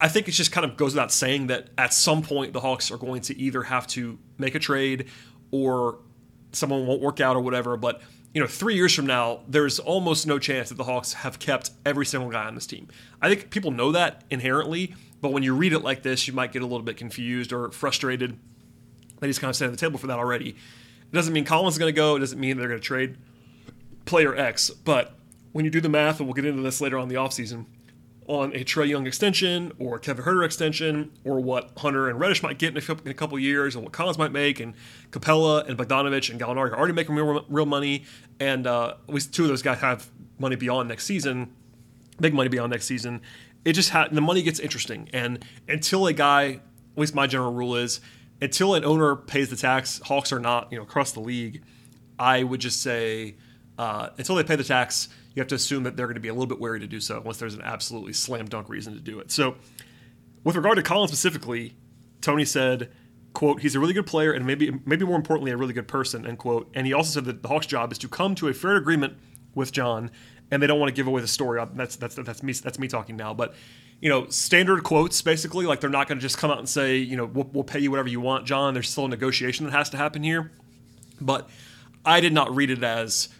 I 0.00 0.08
think 0.08 0.28
it 0.28 0.32
just 0.32 0.52
kind 0.52 0.64
of 0.64 0.76
goes 0.76 0.94
without 0.94 1.10
saying 1.12 1.46
that 1.46 1.68
at 1.78 1.94
some 1.94 2.22
point 2.22 2.52
the 2.52 2.60
Hawks 2.60 2.90
are 2.90 2.98
going 2.98 3.22
to 3.22 3.38
either 3.38 3.62
have 3.62 3.86
to 3.88 4.18
make 4.38 4.54
a 4.54 4.58
trade 4.58 5.08
or 5.50 5.98
someone 6.52 6.86
won't 6.86 7.00
work 7.00 7.20
out 7.20 7.36
or 7.36 7.40
whatever. 7.40 7.76
But 7.76 8.02
you 8.34 8.40
know, 8.40 8.46
three 8.46 8.74
years 8.74 8.94
from 8.94 9.06
now, 9.06 9.40
there's 9.48 9.78
almost 9.78 10.26
no 10.26 10.38
chance 10.38 10.68
that 10.68 10.74
the 10.74 10.84
Hawks 10.84 11.14
have 11.14 11.38
kept 11.38 11.70
every 11.86 12.04
single 12.04 12.28
guy 12.30 12.44
on 12.44 12.54
this 12.54 12.66
team. 12.66 12.88
I 13.22 13.30
think 13.30 13.48
people 13.48 13.70
know 13.70 13.92
that 13.92 14.24
inherently, 14.28 14.94
but 15.22 15.32
when 15.32 15.42
you 15.42 15.54
read 15.54 15.72
it 15.72 15.78
like 15.78 16.02
this, 16.02 16.28
you 16.28 16.34
might 16.34 16.52
get 16.52 16.60
a 16.60 16.66
little 16.66 16.82
bit 16.82 16.98
confused 16.98 17.50
or 17.50 17.70
frustrated 17.70 18.38
that 19.20 19.26
he's 19.26 19.38
kind 19.38 19.48
of 19.48 19.56
setting 19.56 19.72
the 19.72 19.78
table 19.78 19.98
for 19.98 20.08
that 20.08 20.18
already. 20.18 20.50
It 20.50 21.14
doesn't 21.14 21.32
mean 21.32 21.46
Collins 21.46 21.76
is 21.76 21.78
going 21.78 21.94
to 21.94 21.96
go. 21.96 22.16
It 22.16 22.20
doesn't 22.20 22.38
mean 22.38 22.58
they're 22.58 22.68
going 22.68 22.80
to 22.80 22.84
trade 22.84 23.16
player 24.04 24.36
X. 24.36 24.68
But 24.68 25.14
when 25.52 25.64
you 25.64 25.70
do 25.70 25.80
the 25.80 25.88
math, 25.88 26.20
and 26.20 26.28
we'll 26.28 26.34
get 26.34 26.44
into 26.44 26.60
this 26.60 26.82
later 26.82 26.98
on 26.98 27.08
the 27.08 27.14
offseason, 27.14 27.64
on 28.28 28.52
a 28.54 28.64
Trae 28.64 28.88
Young 28.88 29.06
extension 29.06 29.72
or 29.78 29.98
Kevin 29.98 30.24
Huerter 30.24 30.44
extension 30.44 31.12
or 31.24 31.38
what 31.40 31.70
Hunter 31.76 32.08
and 32.08 32.18
Reddish 32.18 32.42
might 32.42 32.58
get 32.58 32.72
in 32.72 32.76
a, 32.76 32.80
couple, 32.80 33.04
in 33.04 33.10
a 33.10 33.14
couple 33.14 33.38
years 33.38 33.76
and 33.76 33.84
what 33.84 33.92
Collins 33.92 34.18
might 34.18 34.32
make 34.32 34.58
and 34.58 34.74
Capela 35.10 35.66
and 35.68 35.78
Bogdanovich 35.78 36.30
and 36.30 36.40
Gallinari 36.40 36.70
are 36.70 36.76
already 36.76 36.92
making 36.92 37.14
real, 37.14 37.44
real 37.48 37.66
money 37.66 38.04
and 38.40 38.66
uh, 38.66 38.94
at 39.08 39.14
least 39.14 39.32
two 39.32 39.42
of 39.44 39.48
those 39.48 39.62
guys 39.62 39.78
have 39.78 40.10
money 40.38 40.56
beyond 40.56 40.88
next 40.88 41.04
season, 41.04 41.54
big 42.20 42.34
money 42.34 42.48
beyond 42.48 42.72
next 42.72 42.86
season. 42.86 43.20
It 43.64 43.74
just 43.74 43.90
ha- 43.90 44.08
the 44.10 44.20
money 44.20 44.42
gets 44.42 44.58
interesting 44.58 45.08
and 45.12 45.44
until 45.68 46.06
a 46.06 46.12
guy, 46.12 46.44
at 46.46 46.60
least 46.98 47.14
my 47.14 47.28
general 47.28 47.52
rule 47.52 47.76
is, 47.76 48.00
until 48.42 48.74
an 48.74 48.84
owner 48.84 49.16
pays 49.16 49.50
the 49.50 49.56
tax, 49.56 50.00
Hawks 50.04 50.32
are 50.32 50.40
not 50.40 50.70
you 50.72 50.78
know 50.78 50.82
across 50.82 51.12
the 51.12 51.20
league. 51.20 51.62
I 52.18 52.42
would 52.42 52.60
just 52.60 52.82
say 52.82 53.36
uh, 53.78 54.10
until 54.18 54.34
they 54.34 54.42
pay 54.42 54.56
the 54.56 54.64
tax 54.64 55.08
you 55.36 55.40
have 55.40 55.48
to 55.48 55.54
assume 55.54 55.82
that 55.82 55.96
they're 55.96 56.06
going 56.06 56.14
to 56.14 56.20
be 56.20 56.28
a 56.28 56.32
little 56.32 56.46
bit 56.46 56.58
wary 56.58 56.80
to 56.80 56.86
do 56.86 56.98
so 56.98 57.20
unless 57.20 57.36
there's 57.36 57.54
an 57.54 57.60
absolutely 57.62 58.14
slam 58.14 58.46
dunk 58.46 58.70
reason 58.70 58.94
to 58.94 59.00
do 59.00 59.20
it. 59.20 59.30
So, 59.30 59.56
with 60.42 60.56
regard 60.56 60.76
to 60.76 60.82
Colin 60.82 61.08
specifically, 61.08 61.76
Tony 62.22 62.46
said, 62.46 62.90
"quote 63.34 63.60
He's 63.60 63.74
a 63.74 63.80
really 63.80 63.92
good 63.92 64.06
player 64.06 64.32
and 64.32 64.46
maybe 64.46 64.72
maybe 64.86 65.04
more 65.04 65.16
importantly 65.16 65.52
a 65.52 65.56
really 65.56 65.74
good 65.74 65.86
person." 65.86 66.26
End 66.26 66.38
quote. 66.38 66.70
And 66.74 66.86
he 66.86 66.94
also 66.94 67.10
said 67.10 67.26
that 67.26 67.42
the 67.42 67.48
Hawks' 67.48 67.66
job 67.66 67.92
is 67.92 67.98
to 67.98 68.08
come 68.08 68.34
to 68.36 68.48
a 68.48 68.54
fair 68.54 68.76
agreement 68.76 69.18
with 69.54 69.72
John, 69.72 70.10
and 70.50 70.62
they 70.62 70.66
don't 70.66 70.80
want 70.80 70.88
to 70.88 70.94
give 70.94 71.06
away 71.06 71.20
the 71.20 71.28
story. 71.28 71.60
Uh, 71.60 71.66
that's 71.74 71.96
that's 71.96 72.14
that's 72.14 72.42
me 72.42 72.54
that's 72.54 72.78
me 72.78 72.88
talking 72.88 73.16
now, 73.16 73.32
but. 73.32 73.54
You 73.98 74.10
know, 74.10 74.28
standard 74.28 74.82
quotes 74.82 75.22
basically, 75.22 75.64
like 75.64 75.80
they're 75.80 75.88
not 75.88 76.06
going 76.06 76.18
to 76.18 76.22
just 76.22 76.36
come 76.36 76.50
out 76.50 76.58
and 76.58 76.68
say, 76.68 76.98
you 76.98 77.16
know, 77.16 77.24
we'll, 77.24 77.48
we'll 77.50 77.64
pay 77.64 77.78
you 77.78 77.90
whatever 77.90 78.10
you 78.10 78.20
want, 78.20 78.44
John. 78.44 78.74
There's 78.74 78.90
still 78.90 79.06
a 79.06 79.08
negotiation 79.08 79.64
that 79.64 79.72
has 79.72 79.88
to 79.88 79.96
happen 79.96 80.22
here. 80.22 80.52
But 81.18 81.48
I 82.04 82.20
did 82.20 82.34
not 82.34 82.54
read 82.54 82.68
it 82.68 82.84
as 82.84 83.30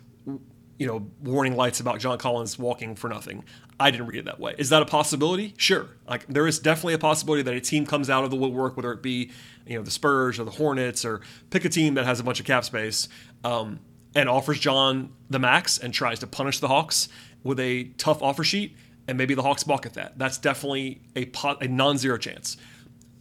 you 0.78 0.87
know, 0.87 1.11
warning 1.23 1.56
lights 1.56 1.80
about 1.80 2.00
John 2.00 2.18
Collins 2.18 2.59
walking 2.59 2.95
for 2.95 3.09
nothing. 3.09 3.45
I 3.78 3.90
didn't 3.90 4.06
read 4.06 4.18
it 4.18 4.25
that 4.26 4.40
way. 4.40 4.54
Is 4.59 4.71
that 4.71 4.83
a 4.83 4.87
possibility? 4.87 5.54
Sure. 5.56 5.88
Like 6.09 6.26
there 6.26 6.47
is 6.47 6.59
definitely 6.59 6.95
a 6.95 6.99
possibility 6.99 7.42
that 7.42 7.54
a 7.54 7.61
team 7.61 7.87
comes 7.87 8.11
out 8.11 8.25
of 8.25 8.30
the 8.30 8.37
woodwork, 8.37 8.76
whether 8.76 8.92
it 8.92 9.02
be 9.02 9.30
you 9.66 9.76
know 9.76 9.83
the 9.83 9.90
Spurs 9.90 10.38
or 10.38 10.45
the 10.45 10.50
Hornets 10.52 11.04
or 11.04 11.21
pick 11.50 11.64
a 11.64 11.68
team 11.68 11.95
that 11.95 12.04
has 12.04 12.21
a 12.21 12.25
bunch 12.25 12.40
of 12.40 12.47
cap 12.47 12.64
space, 12.64 13.09
um, 13.45 13.80
and 14.14 14.28
offers 14.28 14.59
John 14.59 15.12
the 15.28 15.38
max 15.38 15.78
and 15.78 15.92
tries 15.92 16.18
to 16.21 16.26
punish 16.26 16.61
the 16.61 16.68
Hawks 16.68 17.09
with 17.42 17.61
a 17.61 17.85
tough 17.99 18.23
offer 18.23 18.45
sheet, 18.45 18.76
and 19.09 19.16
maybe 19.16 19.35
the 19.35 19.42
Hawks 19.42 19.62
balk 19.62 19.87
at 19.87 19.95
that. 19.95 20.18
That's 20.18 20.38
definitely 20.38 21.00
a 21.14 21.26
pot, 21.26 21.62
a 21.62 21.68
non-zero 21.68 22.18
chance. 22.18 22.56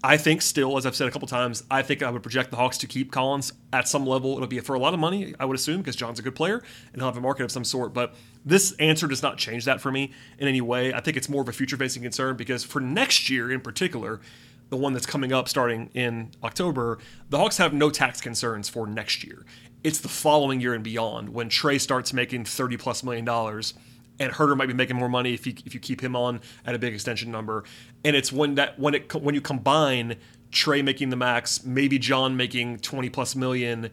I 0.04 0.18
think 0.18 0.42
still, 0.42 0.78
as 0.78 0.86
I've 0.86 0.96
said 0.96 1.08
a 1.08 1.12
couple 1.12 1.28
times, 1.28 1.64
I 1.72 1.82
think 1.82 2.04
I 2.04 2.10
would 2.12 2.22
project 2.22 2.52
the 2.52 2.58
Hawks 2.58 2.78
to 2.80 2.88
keep 2.88 3.12
Collins 3.12 3.54
at 3.74 3.88
some 3.88 4.06
level. 4.06 4.36
It'll 4.36 4.48
be 4.48 4.60
for 4.60 4.76
a 4.76 4.80
lot 4.80 4.94
of 4.94 5.00
money, 5.00 5.34
I 5.40 5.46
would 5.46 5.56
assume, 5.56 5.78
because 5.78 5.96
John's 5.96 6.20
a 6.20 6.22
good 6.22 6.36
player 6.36 6.62
and 6.94 7.02
he'll 7.02 7.08
have 7.08 7.18
a 7.18 7.22
market 7.22 7.44
of 7.44 7.52
some 7.52 7.64
sort. 7.64 7.94
But 7.94 8.14
this 8.46 8.74
answer 8.74 9.08
does 9.08 9.24
not 9.24 9.38
change 9.38 9.66
that 9.66 9.82
for 9.82 9.92
me 9.92 10.12
in 10.38 10.48
any 10.48 10.62
way. 10.62 10.94
I 10.94 11.00
think 11.00 11.18
it's 11.18 11.30
more 11.30 11.42
of 11.42 11.50
a 11.50 11.54
future 11.54 11.78
facing 11.78 12.04
concern 12.04 12.36
because 12.36 12.64
for 12.64 12.80
next 12.80 13.30
year 13.30 13.52
in 13.52 13.62
particular, 13.62 14.22
the 14.70 14.78
one 14.78 14.94
that's 14.94 15.06
coming 15.06 15.32
up 15.32 15.48
starting 15.48 15.90
in 15.94 16.32
October, 16.44 17.00
the 17.30 17.38
Hawks 17.38 17.58
have 17.58 17.74
no 17.74 17.90
tax 17.90 18.22
concerns 18.22 18.70
for 18.70 18.88
next 18.88 19.24
year. 19.24 19.46
It's 19.84 20.00
the 20.00 20.10
following 20.10 20.62
year 20.62 20.74
and 20.74 20.84
beyond 20.84 21.30
when 21.30 21.50
Trae 21.50 21.80
starts 21.80 22.14
making 22.14 22.46
30 22.46 22.78
plus 22.78 23.04
million 23.04 23.26
dollars 23.26 23.74
and 24.20 24.34
Huerter 24.34 24.56
might 24.56 24.68
be 24.68 24.74
making 24.74 24.96
more 24.96 25.10
money 25.10 25.34
if 25.34 25.46
you 25.46 25.54
if 25.66 25.74
you 25.74 25.80
keep 25.80 26.02
him 26.02 26.16
on 26.16 26.42
at 26.66 26.76
a 26.76 26.80
big 26.80 26.94
extension 26.94 27.32
number. 27.32 27.64
And 28.04 28.16
it's 28.16 28.32
when 28.32 28.56
that 28.56 28.80
when 28.80 28.94
it 28.94 29.14
when 29.14 29.36
you 29.36 29.42
combine 29.42 30.16
Trae 30.52 30.84
making 30.84 31.10
the 31.10 31.16
max, 31.16 31.66
maybe 31.66 32.00
John 32.00 32.38
making 32.38 32.80
twenty 32.80 33.10
plus 33.10 33.36
million 33.36 33.90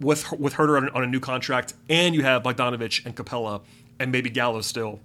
with 0.00 0.30
with 0.32 0.54
Huerter 0.54 0.76
on, 0.76 0.88
on 0.90 1.02
a 1.02 1.06
new 1.06 1.20
contract, 1.20 1.74
and 1.88 2.14
you 2.14 2.22
have 2.22 2.42
Bogdanovich 2.42 3.04
and 3.04 3.16
Capela 3.16 3.62
and 3.98 4.10
maybe 4.12 4.30
Gallo 4.30 4.60
still. 4.60 5.00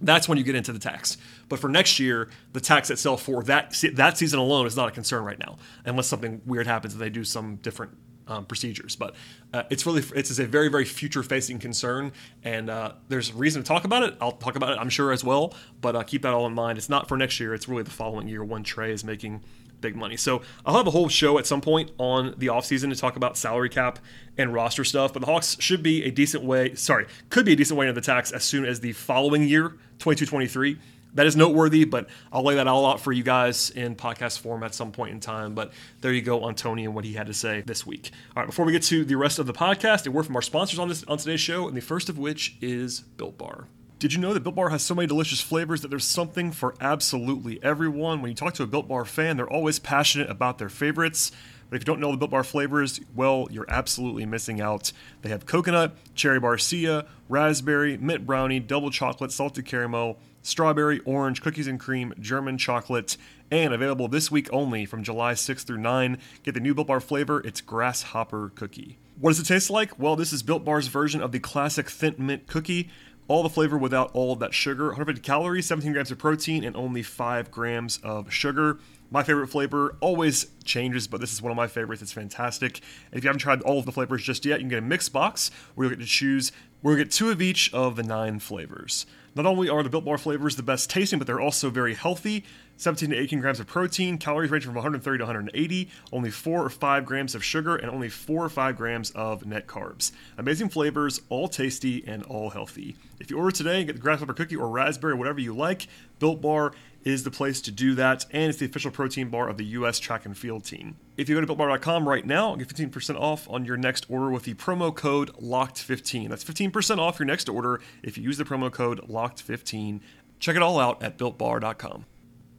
That's 0.00 0.28
when 0.28 0.38
you 0.38 0.44
get 0.44 0.54
into 0.54 0.72
the 0.72 0.78
tax. 0.78 1.16
But 1.48 1.60
for 1.60 1.68
next 1.68 1.98
year, 1.98 2.28
the 2.52 2.60
tax 2.60 2.90
itself 2.90 3.22
for 3.22 3.42
that 3.44 3.76
that 3.94 4.18
season 4.18 4.38
alone 4.38 4.66
is 4.66 4.76
not 4.76 4.88
a 4.88 4.90
concern 4.90 5.24
right 5.24 5.38
now, 5.38 5.56
unless 5.84 6.06
something 6.06 6.40
weird 6.46 6.66
happens 6.66 6.94
and 6.94 7.02
they 7.02 7.10
do 7.10 7.24
some 7.24 7.56
different 7.56 7.96
um, 8.26 8.44
procedures. 8.46 8.96
But 8.96 9.14
uh, 9.52 9.64
it's 9.70 9.86
really 9.86 10.02
it's 10.14 10.36
a 10.38 10.46
very 10.46 10.68
very 10.68 10.84
future 10.84 11.22
facing 11.22 11.58
concern, 11.58 12.12
and 12.42 12.70
uh, 12.70 12.92
there's 13.08 13.32
reason 13.32 13.62
to 13.62 13.68
talk 13.68 13.84
about 13.84 14.02
it. 14.02 14.16
I'll 14.20 14.32
talk 14.32 14.56
about 14.56 14.72
it, 14.72 14.78
I'm 14.78 14.90
sure 14.90 15.12
as 15.12 15.24
well. 15.24 15.54
But 15.80 15.96
uh, 15.96 16.02
keep 16.02 16.22
that 16.22 16.34
all 16.34 16.46
in 16.46 16.54
mind. 16.54 16.78
It's 16.78 16.88
not 16.88 17.08
for 17.08 17.16
next 17.16 17.40
year. 17.40 17.54
It's 17.54 17.68
really 17.68 17.82
the 17.82 17.90
following 17.90 18.28
year 18.28 18.44
when 18.44 18.64
Trae 18.64 18.90
is 18.90 19.04
making 19.04 19.42
big 19.80 19.96
money. 19.96 20.16
So 20.16 20.40
I'll 20.64 20.76
have 20.76 20.86
a 20.86 20.90
whole 20.90 21.08
show 21.08 21.38
at 21.38 21.46
some 21.46 21.60
point 21.60 21.90
on 21.98 22.34
the 22.38 22.46
offseason 22.46 22.88
to 22.90 22.96
talk 22.96 23.16
about 23.16 23.36
salary 23.36 23.68
cap 23.68 23.98
and 24.38 24.54
roster 24.54 24.82
stuff. 24.82 25.12
But 25.12 25.20
the 25.20 25.26
Hawks 25.26 25.58
should 25.60 25.82
be 25.82 26.04
a 26.04 26.10
decent 26.10 26.42
way. 26.42 26.74
Sorry, 26.74 27.06
could 27.28 27.44
be 27.44 27.52
a 27.52 27.56
decent 27.56 27.78
way 27.78 27.86
into 27.86 28.00
the 28.00 28.04
tax 28.04 28.32
as 28.32 28.44
soon 28.44 28.64
as 28.64 28.80
the 28.80 28.92
following 28.92 29.46
year, 29.46 29.76
22-23 29.98 30.78
that 31.14 31.26
is 31.26 31.36
noteworthy, 31.36 31.84
but 31.84 32.08
I'll 32.32 32.42
lay 32.42 32.56
that 32.56 32.66
all 32.66 32.86
out 32.86 33.00
for 33.00 33.12
you 33.12 33.22
guys 33.22 33.70
in 33.70 33.96
podcast 33.96 34.40
form 34.40 34.62
at 34.62 34.74
some 34.74 34.92
point 34.92 35.12
in 35.12 35.20
time. 35.20 35.54
But 35.54 35.72
there 36.00 36.12
you 36.12 36.22
go 36.22 36.42
on 36.42 36.54
Tony 36.54 36.84
and 36.84 36.94
what 36.94 37.04
he 37.04 37.14
had 37.14 37.26
to 37.28 37.34
say 37.34 37.62
this 37.62 37.86
week. 37.86 38.10
All 38.36 38.42
right, 38.42 38.46
before 38.46 38.64
we 38.64 38.72
get 38.72 38.82
to 38.84 39.04
the 39.04 39.16
rest 39.16 39.38
of 39.38 39.46
the 39.46 39.52
podcast, 39.52 40.06
a 40.06 40.10
word 40.10 40.26
from 40.26 40.36
our 40.36 40.42
sponsors 40.42 40.78
on 40.78 40.88
this 40.88 41.04
on 41.04 41.18
today's 41.18 41.40
show, 41.40 41.68
and 41.68 41.76
the 41.76 41.80
first 41.80 42.08
of 42.08 42.18
which 42.18 42.56
is 42.60 43.00
Built 43.00 43.38
Bar. 43.38 43.68
Did 44.00 44.12
you 44.12 44.20
know 44.20 44.34
that 44.34 44.40
Built 44.40 44.56
Bar 44.56 44.68
has 44.68 44.82
so 44.82 44.94
many 44.94 45.06
delicious 45.06 45.40
flavors 45.40 45.80
that 45.80 45.88
there's 45.88 46.04
something 46.04 46.52
for 46.52 46.74
absolutely 46.80 47.62
everyone? 47.62 48.20
When 48.20 48.30
you 48.30 48.34
talk 48.34 48.52
to 48.54 48.62
a 48.62 48.66
Built 48.66 48.88
Bar 48.88 49.04
fan, 49.04 49.36
they're 49.36 49.48
always 49.48 49.78
passionate 49.78 50.28
about 50.28 50.58
their 50.58 50.68
favorites. 50.68 51.32
But 51.70 51.76
if 51.76 51.82
you 51.82 51.86
don't 51.86 52.00
know 52.00 52.10
the 52.10 52.18
Built 52.18 52.32
Bar 52.32 52.44
flavors, 52.44 53.00
well, 53.14 53.48
you're 53.50 53.64
absolutely 53.68 54.26
missing 54.26 54.60
out. 54.60 54.92
They 55.22 55.30
have 55.30 55.46
coconut, 55.46 55.96
cherry 56.14 56.40
barcia, 56.40 57.06
raspberry, 57.28 57.96
mint 57.96 58.26
brownie, 58.26 58.60
double 58.60 58.90
chocolate, 58.90 59.32
salted 59.32 59.64
caramel, 59.64 60.18
strawberry, 60.44 61.00
orange, 61.00 61.42
cookies 61.42 61.66
and 61.66 61.80
cream, 61.80 62.14
German 62.20 62.56
chocolate, 62.56 63.16
and 63.50 63.74
available 63.74 64.06
this 64.06 64.30
week 64.30 64.48
only 64.52 64.86
from 64.86 65.02
July 65.02 65.32
6th 65.32 65.64
through 65.64 65.78
9. 65.78 66.18
Get 66.44 66.54
the 66.54 66.60
new 66.60 66.74
Built 66.74 66.86
Bar 66.86 67.00
flavor, 67.00 67.40
it's 67.40 67.60
grasshopper 67.60 68.52
cookie. 68.54 68.98
What 69.18 69.30
does 69.30 69.40
it 69.40 69.46
taste 69.46 69.70
like? 69.70 69.98
Well, 69.98 70.14
this 70.14 70.32
is 70.32 70.42
Built 70.42 70.64
Bar's 70.64 70.86
version 70.86 71.20
of 71.20 71.32
the 71.32 71.40
classic 71.40 71.90
Thin 71.90 72.14
Mint 72.18 72.46
cookie. 72.46 72.90
All 73.26 73.42
the 73.42 73.48
flavor 73.48 73.78
without 73.78 74.10
all 74.12 74.32
of 74.32 74.38
that 74.40 74.52
sugar. 74.52 74.88
150 74.88 75.22
calories, 75.22 75.66
17 75.66 75.92
grams 75.92 76.10
of 76.10 76.18
protein, 76.18 76.62
and 76.62 76.76
only 76.76 77.02
5 77.02 77.50
grams 77.50 77.98
of 78.02 78.30
sugar. 78.30 78.78
My 79.10 79.22
favorite 79.22 79.46
flavor 79.46 79.96
always 80.00 80.48
changes, 80.64 81.06
but 81.06 81.20
this 81.20 81.32
is 81.32 81.40
one 81.40 81.50
of 81.50 81.56
my 81.56 81.68
favorites. 81.68 82.02
It's 82.02 82.12
fantastic. 82.12 82.80
And 83.10 83.18
if 83.18 83.24
you 83.24 83.28
haven't 83.28 83.38
tried 83.38 83.62
all 83.62 83.78
of 83.78 83.86
the 83.86 83.92
flavors 83.92 84.24
just 84.24 84.44
yet, 84.44 84.58
you 84.58 84.64
can 84.64 84.68
get 84.68 84.78
a 84.80 84.82
mixed 84.82 85.12
box 85.12 85.50
where 85.74 85.86
you'll 85.86 85.96
get 85.96 86.02
to 86.02 86.10
choose. 86.10 86.52
We'll 86.82 86.96
get 86.96 87.10
two 87.10 87.30
of 87.30 87.40
each 87.40 87.72
of 87.72 87.96
the 87.96 88.02
nine 88.02 88.40
flavors. 88.40 89.06
Not 89.36 89.46
only 89.46 89.68
are 89.68 89.82
the 89.82 89.88
Built 89.88 90.04
Bar 90.04 90.16
flavors 90.16 90.54
the 90.54 90.62
best 90.62 90.88
tasting, 90.88 91.18
but 91.18 91.26
they're 91.26 91.40
also 91.40 91.68
very 91.68 91.94
healthy. 91.94 92.44
17 92.76 93.10
to 93.10 93.16
18 93.16 93.40
grams 93.40 93.58
of 93.58 93.66
protein, 93.66 94.16
calories 94.16 94.50
ranging 94.50 94.68
from 94.68 94.76
130 94.76 95.18
to 95.18 95.24
180, 95.24 95.90
only 96.12 96.30
4 96.30 96.64
or 96.64 96.70
5 96.70 97.04
grams 97.04 97.34
of 97.34 97.42
sugar, 97.44 97.74
and 97.74 97.90
only 97.90 98.08
4 98.08 98.44
or 98.44 98.48
5 98.48 98.76
grams 98.76 99.10
of 99.10 99.44
net 99.44 99.66
carbs. 99.66 100.12
Amazing 100.38 100.68
flavors, 100.68 101.20
all 101.30 101.48
tasty 101.48 102.04
and 102.06 102.22
all 102.24 102.50
healthy. 102.50 102.96
If 103.18 103.30
you 103.30 103.38
order 103.38 103.50
today 103.50 103.78
and 103.78 103.86
get 103.86 103.94
the 103.94 104.02
grasshopper 104.02 104.34
cookie 104.34 104.56
or 104.56 104.68
raspberry, 104.68 105.14
whatever 105.14 105.40
you 105.40 105.54
like, 105.54 105.88
Built 106.20 106.40
Bar 106.40 106.72
is 107.04 107.22
the 107.22 107.30
place 107.30 107.60
to 107.62 107.70
do 107.70 107.94
that, 107.94 108.26
and 108.30 108.44
it's 108.50 108.58
the 108.58 108.66
official 108.66 108.90
protein 108.90 109.28
bar 109.28 109.48
of 109.48 109.56
the 109.56 109.64
U.S. 109.66 109.98
track 109.98 110.24
and 110.24 110.36
field 110.36 110.64
team. 110.64 110.96
If 111.16 111.28
you 111.28 111.34
go 111.34 111.40
to 111.40 111.46
BuiltBar.com 111.46 112.08
right 112.08 112.26
now, 112.26 112.56
get 112.56 112.68
15% 112.68 113.20
off 113.20 113.48
on 113.48 113.64
your 113.64 113.76
next 113.76 114.06
order 114.08 114.30
with 114.30 114.44
the 114.44 114.54
promo 114.54 114.94
code 114.94 115.32
LOCKED15. 115.34 116.28
That's 116.28 116.44
15% 116.44 116.98
off 116.98 117.18
your 117.18 117.26
next 117.26 117.48
order 117.48 117.80
if 118.02 118.16
you 118.16 118.24
use 118.24 118.38
the 118.38 118.44
promo 118.44 118.72
code 118.72 119.00
LOCKED15. 119.08 120.00
Check 120.40 120.56
it 120.56 120.62
all 120.62 120.80
out 120.80 121.02
at 121.02 121.18
BuiltBar.com. 121.18 122.06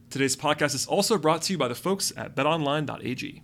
Today's 0.08 0.36
podcast 0.36 0.74
is 0.74 0.86
also 0.86 1.18
brought 1.18 1.42
to 1.42 1.52
you 1.52 1.58
by 1.58 1.68
the 1.68 1.74
folks 1.74 2.12
at 2.16 2.34
BetOnline.ag. 2.36 3.42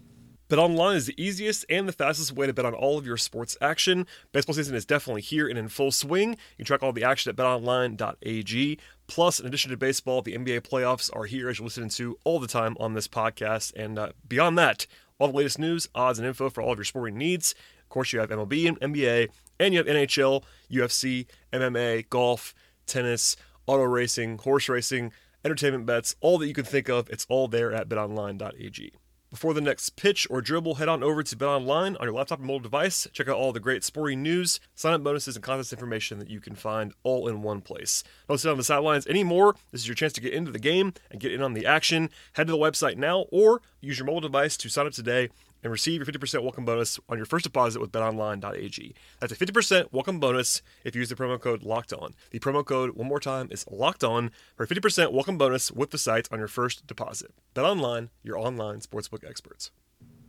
BetOnline 0.53 0.97
is 0.97 1.07
the 1.07 1.23
easiest 1.23 1.65
and 1.71 1.89
the 1.89 1.95
fastest 1.95 2.33
way 2.33 2.47
to 2.47 2.53
bet 2.53 2.67
on 2.67 2.75
all 2.75 2.99
of 2.99 3.07
your 3.07 3.17
sports 3.17 3.57
action. 3.63 4.07
Baseball 4.33 4.55
season 4.55 4.75
is 4.75 4.85
definitely 4.85 5.23
here 5.23 5.49
and 5.49 5.59
in 5.59 5.69
full 5.69 5.91
swing. 5.91 6.33
You 6.33 6.57
can 6.59 6.67
track 6.67 6.83
all 6.83 6.93
the 6.93 7.05
action 7.05 7.31
at 7.31 7.37
betonline.ag. 7.37 8.79
Plus, 9.07 9.41
in 9.41 9.47
addition 9.47 9.71
to 9.71 9.79
baseball, 9.79 10.21
the 10.21 10.37
NBA 10.37 10.61
playoffs 10.61 11.09
are 11.17 11.25
here 11.25 11.49
as 11.49 11.59
you're 11.59 11.65
listening 11.65 11.89
to 11.91 12.19
all 12.25 12.39
the 12.39 12.47
time 12.47 12.77
on 12.79 12.93
this 12.93 13.09
podcast. 13.09 13.73
And 13.77 13.99
uh, 13.99 14.11
beyond 14.29 14.59
that, 14.59 14.87
all 15.19 15.29
the 15.29 15.39
latest 15.39 15.59
news, 15.59 15.89
odds, 15.95 16.19
and 16.19 16.29
info 16.29 16.51
for 16.51 16.61
all 16.63 16.73
of 16.73 16.79
your 16.79 16.85
sporting 16.85 17.17
needs. 17.17 17.55
Of 17.81 17.89
course, 17.89 18.13
you 18.13 18.21
have 18.21 18.29
MLB 18.29 18.69
and 18.69 18.79
NBA, 18.79 19.29
and 19.59 19.73
you 19.73 19.79
have 19.79 19.87
NHL, 19.87 20.43
UFC, 20.71 21.29
MMA, 21.51 22.11
golf, 22.11 22.53
tennis, 22.85 23.37
auto 23.67 23.85
racing, 23.85 24.37
horse 24.37 24.69
racing, 24.69 25.13
entertainment 25.47 25.87
bets, 25.87 26.15
all 26.21 26.37
that 26.37 26.47
you 26.47 26.53
can 26.53 26.67
think 26.67 26.91
of. 26.91 27.09
It's 27.09 27.25
all 27.31 27.49
there 27.49 27.73
at 27.73 27.89
betonline.ag. 27.89 28.93
Before 29.33 29.55
the 29.55 29.63
next 29.63 29.97
pitch 29.97 30.27
or 30.29 30.43
dribble, 30.43 30.75
head 30.75 30.91
on 30.91 31.03
over 31.03 31.23
to 31.23 31.37
BetOnline 31.37 31.97
on 31.99 32.03
your 32.03 32.13
laptop 32.13 32.41
or 32.41 32.43
mobile 32.43 32.61
device. 32.61 33.09
Check 33.15 33.29
out 33.29 33.37
all 33.39 33.51
the 33.51 33.61
great 33.61 33.83
sporting 33.83 34.23
news, 34.23 34.61
sign-up 34.75 35.03
bonuses, 35.03 35.37
and 35.37 35.43
contest 35.43 35.73
information 35.73 36.19
that 36.19 36.29
you 36.29 36.39
can 36.39 36.55
find 36.55 36.93
all 37.03 37.27
in 37.27 37.41
one 37.41 37.63
place. 37.63 38.05
Don't 38.29 38.37
sit 38.37 38.51
on 38.51 38.59
the 38.59 38.63
sidelines 38.63 39.07
anymore. 39.07 39.55
This 39.71 39.81
is 39.81 39.89
your 39.89 39.95
chance 39.95 40.13
to 40.13 40.21
get 40.21 40.35
into 40.35 40.53
the 40.53 40.59
game 40.59 40.93
and 41.11 41.19
get 41.19 41.33
in 41.33 41.41
on 41.41 41.55
the 41.55 41.65
action. 41.65 42.11
Head 42.35 42.49
to 42.49 42.53
the 42.53 42.59
website 42.59 42.99
now 42.99 43.25
or 43.33 43.63
use 43.81 43.99
your 43.99 44.05
mobile 44.05 44.21
device 44.21 44.59
to 44.59 44.69
sign 44.69 44.87
up 44.87 44.93
today 44.93 45.31
and 45.63 45.71
receive 45.71 46.01
your 46.01 46.07
50% 46.07 46.43
welcome 46.43 46.65
bonus 46.65 46.99
on 47.09 47.17
your 47.17 47.27
first 47.27 47.45
deposit 47.45 47.81
with 47.81 47.93
betonline.ag. 47.93 48.95
That's 49.21 49.33
a 49.33 49.37
50% 49.37 49.93
welcome 49.93 50.19
bonus 50.19 50.63
if 50.85 50.95
you 50.95 51.01
use 51.01 51.09
the 51.09 51.15
promo 51.15 51.41
code 51.41 51.63
locked 51.63 51.93
on. 51.93 52.15
The 52.31 52.41
promo 52.41 52.65
code, 52.65 52.97
one 52.97 53.09
more 53.09 53.21
time, 53.21 53.49
is 53.51 53.65
locked 53.71 54.03
on 54.03 54.31
for 54.57 54.65
a 54.65 54.67
50% 54.67 55.13
welcome 55.13 55.39
bonus 55.39 55.71
with 55.71 55.91
the 55.91 55.99
site 55.99 56.29
on 56.33 56.39
your 56.39 56.49
first 56.49 56.87
deposit. 56.87 57.33
BetOnline, 57.55 58.09
your 58.23 58.39
online 58.39 58.81
sportsbook 58.81 59.29
experts. 59.29 59.71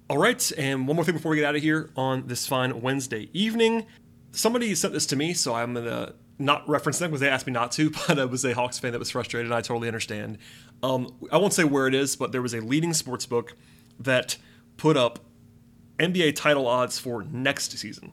All 0.10 0.18
right, 0.18 0.52
and 0.58 0.88
one 0.88 0.96
more 0.96 1.06
thing 1.06 1.16
before 1.16 1.32
we 1.32 1.38
get 1.38 1.46
out 1.46 1.56
of 1.56 1.62
here 1.62 1.90
on 1.96 2.28
this 2.28 2.46
fine 2.46 2.82
Wednesday 2.82 3.30
evening. 3.34 3.86
Somebody 4.32 4.76
sent 4.76 4.94
this 4.94 5.06
to 5.08 5.16
me, 5.16 5.34
so 5.34 5.56
I'm 5.56 5.74
going 5.74 5.86
to 5.86 6.16
not 6.40 6.68
reference 6.68 7.00
them 7.00 7.10
because 7.10 7.22
they 7.22 7.30
asked 7.30 7.48
me 7.48 7.54
not 7.54 7.72
to, 7.74 7.90
but 8.08 8.20
it 8.20 8.30
was 8.30 8.44
a 8.44 8.54
Hawks 8.54 8.78
fan 8.78 8.92
that 8.92 9.00
was 9.00 9.10
frustrated. 9.10 9.52
I 9.52 9.62
totally 9.62 9.88
understand. 9.88 10.38
Um, 10.84 11.16
I 11.32 11.38
won't 11.38 11.54
say 11.54 11.64
where 11.64 11.88
it 11.88 11.96
is, 11.96 12.16
but 12.16 12.32
there 12.32 12.42
was 12.42 12.54
a 12.54 12.62
leading 12.62 12.92
sportsbook 12.92 13.54
that– 14.00 14.38
put 14.78 14.98
up 14.98 15.20
NBA 16.00 16.36
title 16.36 16.68
odds 16.68 17.00
for 17.00 17.24
next 17.24 17.78
season. 17.78 18.12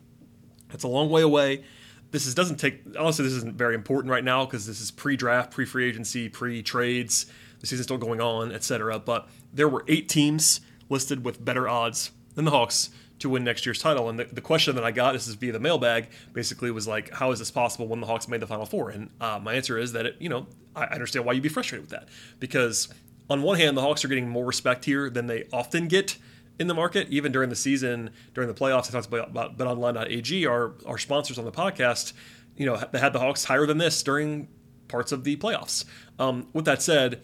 It's 0.73 0.85
a 0.85 0.89
long 0.89 1.11
way 1.11 1.23
away. 1.23 1.65
This 2.11 2.27
is, 2.27 2.35
doesn't 2.35 2.57
take 2.57 2.83
honestly. 2.99 3.25
This 3.25 3.35
isn't 3.35 3.57
very 3.57 3.75
important 3.75 4.11
right 4.11 4.25
now 4.25 4.45
because 4.45 4.67
this 4.67 4.81
is 4.81 4.91
pre-draft, 4.91 5.53
pre-free 5.53 5.89
agency, 5.89 6.29
pre-trades. 6.29 7.27
The 7.61 7.67
season's 7.67 7.87
still 7.87 7.99
going 7.99 8.21
on, 8.21 8.53
etc. 8.53 8.99
But 8.99 9.29
there 9.53 9.69
were 9.69 9.85
eight 9.87 10.09
teams 10.09 10.61
listed 10.89 11.25
with 11.25 11.45
better 11.45 11.69
odds 11.69 12.11
than 12.35 12.45
the 12.45 12.51
Hawks 12.51 12.91
to 13.21 13.29
win 13.29 13.45
next 13.45 13.65
year's 13.67 13.79
title. 13.79 14.09
And 14.09 14.19
the, 14.19 14.25
the 14.25 14.41
question 14.41 14.75
that 14.75 14.85
I 14.85 14.91
got, 14.91 15.13
this 15.13 15.29
is 15.29 15.35
via 15.35 15.53
the 15.53 15.61
mailbag, 15.61 16.09
basically 16.33 16.71
was 16.71 16.89
like, 16.89 17.13
how 17.13 17.31
is 17.31 17.39
this 17.39 17.51
possible 17.51 17.87
when 17.87 18.01
the 18.01 18.07
Hawks 18.07 18.29
made 18.29 18.41
the 18.41 18.47
Final 18.47 18.67
Four? 18.67 18.91
And 18.91 19.11
uh, 19.21 19.39
my 19.41 19.55
answer 19.55 19.79
is 19.79 19.93
that 19.93 20.07
it, 20.07 20.17
you 20.19 20.29
know, 20.29 20.47
I 20.75 20.87
understand 20.87 21.25
why 21.25 21.35
you'd 21.35 21.43
be 21.43 21.49
frustrated 21.49 21.83
with 21.83 21.91
that 21.91 22.09
because 22.39 22.89
on 23.29 23.43
one 23.43 23.59
hand, 23.59 23.77
the 23.77 23.83
Hawks 23.83 24.05
are 24.05 24.09
getting 24.09 24.29
more 24.29 24.45
respect 24.45 24.85
here 24.85 25.11
than 25.11 25.27
they 25.27 25.47
often 25.53 25.87
get 25.87 26.17
in 26.61 26.67
the 26.67 26.75
market, 26.75 27.09
even 27.09 27.33
during 27.33 27.49
the 27.49 27.57
season, 27.57 28.11
during 28.35 28.47
the 28.47 28.55
playoffs. 28.55 28.89
I 28.89 28.93
talked 28.93 29.07
about 29.07 29.57
BetOnline.ag, 29.57 30.47
our 30.47 30.75
our 30.87 30.99
sponsors 30.99 31.39
on 31.39 31.47
the 31.47 31.51
podcast. 31.51 32.13
You 32.55 32.67
know, 32.67 32.77
they 32.93 32.99
had 32.99 33.15
the 33.15 33.19
Hawks 33.19 33.45
higher 33.45 33.65
than 33.67 33.79
this 33.79 34.01
during 34.03 34.47
parts 34.87 35.11
of 35.11 35.25
the 35.25 35.37
playoffs. 35.37 35.87
Um, 36.19 36.49
with 36.53 36.67
that 36.67 36.83
said, 36.83 37.23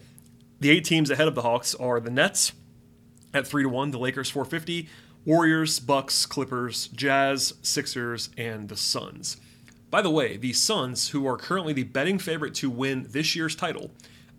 the 0.59 0.71
eight 0.71 0.83
teams 0.83 1.11
ahead 1.11 1.27
of 1.27 1.35
the 1.35 1.43
Hawks 1.43 1.75
are 1.75 1.99
the 1.99 2.09
Nets 2.09 2.53
at 3.31 3.45
three 3.45 3.61
to 3.61 3.69
one, 3.69 3.91
the 3.91 3.99
Lakers 3.99 4.31
four 4.31 4.43
fifty, 4.43 4.89
Warriors, 5.23 5.79
Bucks, 5.79 6.25
Clippers, 6.25 6.87
Jazz, 6.87 7.53
Sixers, 7.61 8.31
and 8.37 8.69
the 8.69 8.75
Suns. 8.75 9.37
By 9.91 10.01
the 10.01 10.09
way, 10.09 10.35
the 10.35 10.51
Suns, 10.51 11.09
who 11.09 11.27
are 11.27 11.37
currently 11.37 11.73
the 11.73 11.83
betting 11.83 12.17
favorite 12.17 12.55
to 12.55 12.71
win 12.71 13.05
this 13.11 13.35
year's 13.35 13.55
title, 13.55 13.91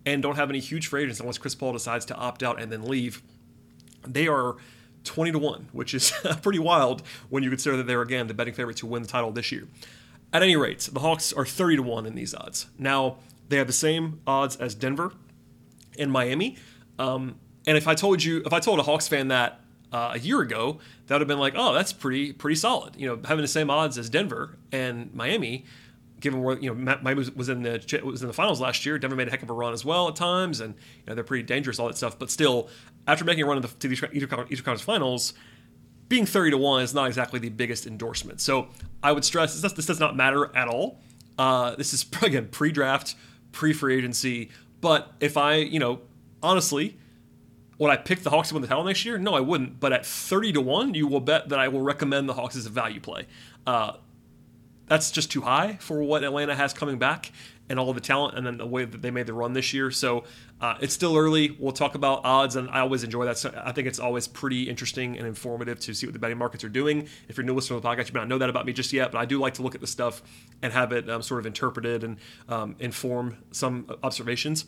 and 0.05 0.23
don't 0.23 0.37
have 0.37 0.51
any 0.51 0.59
huge 0.59 0.89
free 0.89 1.03
agents 1.05 1.21
unless 1.21 1.39
Chris 1.39 1.55
Paul 1.55 1.73
decides 1.73 2.05
to 2.07 2.17
opt 2.17 2.43
out 2.43 2.61
and 2.61 2.73
then 2.73 2.83
leave, 2.83 3.23
they 4.05 4.27
are 4.27 4.57
20 5.09 5.33
to 5.33 5.39
1, 5.39 5.69
which 5.73 5.95
is 5.95 6.13
pretty 6.43 6.59
wild 6.59 7.03
when 7.29 7.43
you 7.43 7.51
consider 7.51 7.77
that 7.79 7.87
they're, 7.87 8.03
again, 8.03 8.27
the 8.29 8.35
betting 8.35 8.55
favorite 8.55 8.77
to 8.79 8.87
win 8.87 9.03
the 9.03 9.09
title 9.09 9.33
this 9.33 9.51
year. 9.51 9.67
At 10.33 10.43
any 10.43 10.57
rate, 10.57 10.89
the 10.93 11.01
Hawks 11.01 11.33
are 11.33 11.47
30 11.47 11.77
to 11.77 11.83
1 11.83 12.07
in 12.07 12.15
these 12.15 12.35
odds. 12.35 12.67
Now, 12.79 13.17
they 13.49 13.57
have 13.57 13.67
the 13.67 13.73
same 13.73 14.21
odds 14.27 14.57
as 14.57 14.75
Denver 14.75 15.13
and 15.99 16.13
Miami. 16.13 16.57
Um, 16.99 17.37
and 17.67 17.77
if 17.77 17.89
I 17.89 17.95
told 17.95 18.23
you, 18.23 18.43
if 18.45 18.53
I 18.53 18.61
told 18.61 18.79
a 18.79 18.83
Hawks 18.83 19.09
fan 19.09 19.29
that 19.29 19.61
uh, 19.93 20.13
a 20.15 20.19
year 20.19 20.41
ago, 20.41 20.79
that 21.07 21.15
would 21.15 21.23
have 21.23 21.29
been 21.29 21.39
like, 21.39 21.55
oh, 21.57 21.73
that's 21.73 21.93
pretty 21.93 22.33
pretty 22.33 22.57
solid. 22.57 22.97
You 22.97 23.09
know, 23.09 23.21
having 23.25 23.43
the 23.43 23.49
same 23.49 23.71
odds 23.71 23.97
as 23.99 24.11
Denver 24.11 24.57
and 24.71 25.13
Miami, 25.15 25.65
given 26.21 26.43
where 26.43 26.59
you 26.59 26.75
know 26.75 26.99
Miami 27.03 27.27
was 27.35 27.49
in 27.49 27.63
the 27.63 28.01
was 28.05 28.23
in 28.23 28.29
the 28.29 28.35
finals 28.35 28.61
last 28.61 28.85
year. 28.85 28.99
Denver 28.99 29.17
made 29.17 29.29
a 29.29 29.31
heck 29.31 29.43
of 29.43 29.51
a 29.51 29.55
run 29.55 29.73
as 29.73 29.85
well 29.85 30.09
at 30.09 30.17
times, 30.17 30.61
and 30.61 30.75
you 30.75 31.03
know 31.07 31.15
they're 31.15 31.25
pretty 31.25 31.45
dangerous, 31.45 31.79
all 31.79 31.87
that 31.87 31.97
stuff. 31.97 32.19
But 32.19 32.31
still, 32.31 32.69
after 33.09 33.25
making 33.25 33.43
a 33.43 33.47
run 33.47 33.61
to 33.61 33.89
the 33.89 33.95
Eastern 34.13 34.29
Conference 34.29 34.83
Finals, 34.83 35.33
being 36.09 36.27
30 36.27 36.53
to 36.53 36.59
1 36.59 36.83
is 36.83 36.95
not 36.95 37.07
exactly 37.07 37.41
the 37.41 37.49
biggest 37.49 37.87
endorsement. 37.87 38.41
So 38.41 38.69
I 39.03 39.13
would 39.13 39.25
stress 39.25 39.59
this, 39.61 39.73
this 39.73 39.87
does 39.87 39.99
not 39.99 40.15
matter 40.15 40.55
at 40.55 40.69
all. 40.69 41.01
Uh, 41.39 41.75
this 41.75 41.93
is, 41.95 42.07
again, 42.23 42.49
pre 42.49 42.71
draft, 42.71 43.17
pre 43.51 43.73
free 43.73 43.97
agency. 43.97 44.51
But 44.81 45.13
if 45.21 45.37
I, 45.37 45.57
you 45.57 45.79
know, 45.79 46.01
honestly, 46.43 46.99
would 47.79 47.91
I 47.91 47.97
pick 47.97 48.21
the 48.21 48.31
Hawks 48.31 48.49
to 48.49 48.55
win 48.55 48.63
the 48.63 48.69
title 48.69 48.85
next 48.85 49.05
year? 49.05 49.19
No, 49.19 49.35
I 49.35 49.41
wouldn't. 49.41 49.81
But 49.81 49.93
at 49.93 50.05
30 50.05 50.53
to 50.53 50.61
1, 50.61 50.95
you 50.95 51.07
will 51.07 51.21
bet 51.21 51.49
that 51.49 51.59
I 51.59 51.69
will 51.69 51.81
recommend 51.81 52.29
the 52.29 52.35
Hawks 52.35 52.57
as 52.57 52.67
a 52.67 52.71
value 52.71 53.01
play. 53.01 53.27
Uh, 53.67 53.95
that's 54.87 55.11
just 55.11 55.31
too 55.31 55.43
high 55.43 55.77
for 55.81 56.03
what 56.03 56.25
Atlanta 56.25 56.55
has 56.55 56.73
coming 56.73 56.99
back 56.99 57.33
and 57.69 57.79
all 57.79 57.93
the 57.93 58.01
talent 58.01 58.37
and 58.37 58.47
then 58.47 58.57
the 58.57 58.67
way 58.67 58.85
that 58.85 59.03
they 59.03 59.11
made 59.11 59.27
the 59.27 59.35
run 59.35 59.53
this 59.53 59.73
year. 59.73 59.91
So 59.91 60.25
uh, 60.61 60.75
it's 60.81 60.93
still 60.93 61.17
early. 61.17 61.57
We'll 61.59 61.73
talk 61.73 61.95
about 61.95 62.25
odds, 62.25 62.57
and 62.57 62.69
I 62.71 62.81
always 62.81 63.05
enjoy 63.05 63.25
that. 63.27 63.39
So 63.39 63.53
I 63.65 63.73
think 63.73 63.87
it's 63.87 63.99
always 63.99 64.27
pretty 64.27 64.69
interesting 64.69 65.17
and 65.17 65.27
informative 65.27 65.79
to 65.81 65.95
see 65.95 66.07
what 66.07 66.13
the 66.13 66.19
betting 66.19 66.39
markets 66.39 66.65
are 66.65 66.69
doing. 66.69 67.09
If 67.29 67.37
you're 67.37 67.45
new 67.45 67.55
listener 67.55 67.77
to 67.77 67.81
the 67.81 67.89
podcast, 67.89 68.09
you 68.09 68.15
may 68.15 68.21
not 68.21 68.29
know 68.29 68.39
that 68.39 68.51
about 68.51 68.67
me 68.67 68.73
just 68.73 68.93
yet, 68.93 69.13
but 69.13 69.19
I 69.19 69.25
do 69.25 69.39
like 69.39 69.55
to 69.55 69.63
look 69.63 69.75
at 69.75 69.81
the 69.81 69.87
stuff 69.87 70.23
and 70.61 70.73
have 70.73 70.93
it 70.93 71.09
um, 71.09 71.23
sort 71.23 71.41
of 71.41 71.47
interpreted 71.47 72.03
and 72.03 72.17
um, 72.49 72.77
inform 72.81 73.39
some 73.53 73.87
observations. 74.03 74.67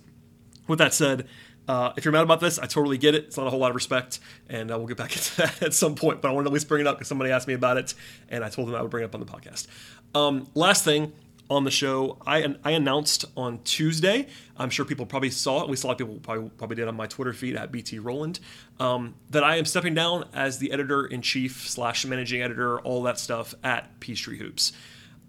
With 0.69 0.79
that 0.79 0.95
said, 0.95 1.27
uh, 1.67 1.93
if 1.97 2.05
you're 2.05 2.13
mad 2.13 2.23
about 2.23 2.41
this, 2.41 2.59
I 2.59 2.67
totally 2.67 2.99
get 2.99 3.15
it. 3.15 3.25
It's 3.25 3.37
not 3.37 3.47
a 3.47 3.51
whole 3.51 3.59
lot 3.59 3.71
of 3.71 3.75
respect, 3.75 4.21
and 4.49 4.71
uh, 4.71 4.79
we'll 4.79 4.87
get 4.87 4.97
back 4.97 5.13
into 5.17 5.37
that 5.39 5.63
at 5.63 5.75
some 5.75 5.95
point. 5.95 6.21
But 6.21 6.29
I 6.29 6.33
wanted 6.33 6.45
to 6.45 6.51
at 6.51 6.55
least 6.55 6.69
bring 6.69 6.81
it 6.81 6.87
up 6.87 6.97
because 6.97 7.09
somebody 7.09 7.31
asked 7.31 7.49
me 7.49 7.55
about 7.55 7.77
it, 7.77 7.95
and 8.29 8.45
I 8.45 8.49
told 8.49 8.69
them 8.69 8.75
I 8.75 8.83
would 8.83 8.91
bring 8.91 9.03
it 9.03 9.07
up 9.07 9.15
on 9.15 9.21
the 9.21 9.27
podcast. 9.27 9.67
Um, 10.15 10.49
last 10.55 10.85
thing, 10.85 11.13
on 11.51 11.65
the 11.65 11.71
show. 11.71 12.17
I, 12.25 12.55
I 12.65 12.71
announced 12.71 13.25
on 13.37 13.59
Tuesday. 13.65 14.29
I'm 14.57 14.71
sure 14.71 14.85
people 14.85 15.05
probably 15.05 15.31
saw 15.31 15.63
it. 15.63 15.69
We 15.69 15.77
saw 15.77 15.89
a 15.89 15.91
lot 15.91 16.01
of 16.01 16.07
people 16.07 16.21
probably, 16.23 16.51
probably 16.51 16.77
did 16.77 16.87
on 16.87 16.95
my 16.95 17.07
Twitter 17.07 17.33
feed 17.33 17.57
at 17.57 17.73
BT 17.73 17.99
Rowland 17.99 18.39
um, 18.79 19.17
that 19.31 19.43
I 19.43 19.57
am 19.57 19.65
stepping 19.65 19.95
down 19.95 20.29
as 20.33 20.59
the 20.59 20.73
editor 20.73 21.05
in 21.05 21.23
chief 21.23 21.69
slash 21.69 22.07
managing 22.07 22.41
editor, 22.41 22.81
all 22.81 23.03
that 23.03 23.19
stuff 23.19 23.55
at 23.65 23.99
Peachtree 23.99 24.39
Hoops. 24.39 24.73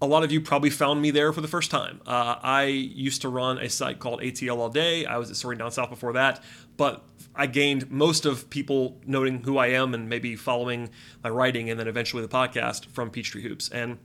A 0.00 0.06
lot 0.06 0.24
of 0.24 0.32
you 0.32 0.40
probably 0.40 0.70
found 0.70 1.00
me 1.00 1.10
there 1.12 1.32
for 1.32 1.40
the 1.40 1.48
first 1.48 1.70
time. 1.70 2.00
Uh, 2.06 2.36
I 2.42 2.64
used 2.64 3.22
to 3.22 3.28
run 3.28 3.58
a 3.58 3.68
site 3.68 3.98
called 4.00 4.20
ATL 4.20 4.58
All 4.58 4.68
Day. 4.68 5.04
I 5.04 5.16
was 5.16 5.30
at 5.30 5.36
Soaring 5.36 5.58
Down 5.58 5.70
South 5.70 5.90
before 5.90 6.12
that, 6.14 6.42
but 6.76 7.04
I 7.36 7.46
gained 7.46 7.88
most 7.90 8.26
of 8.26 8.50
people 8.50 9.00
noting 9.06 9.42
who 9.42 9.58
I 9.58 9.68
am 9.68 9.94
and 9.94 10.08
maybe 10.08 10.34
following 10.34 10.90
my 11.22 11.30
writing 11.30 11.70
and 11.70 11.78
then 11.78 11.86
eventually 11.86 12.22
the 12.22 12.28
podcast 12.28 12.86
from 12.86 13.10
Peachtree 13.10 13.42
Hoops. 13.42 13.68
And 13.68 13.98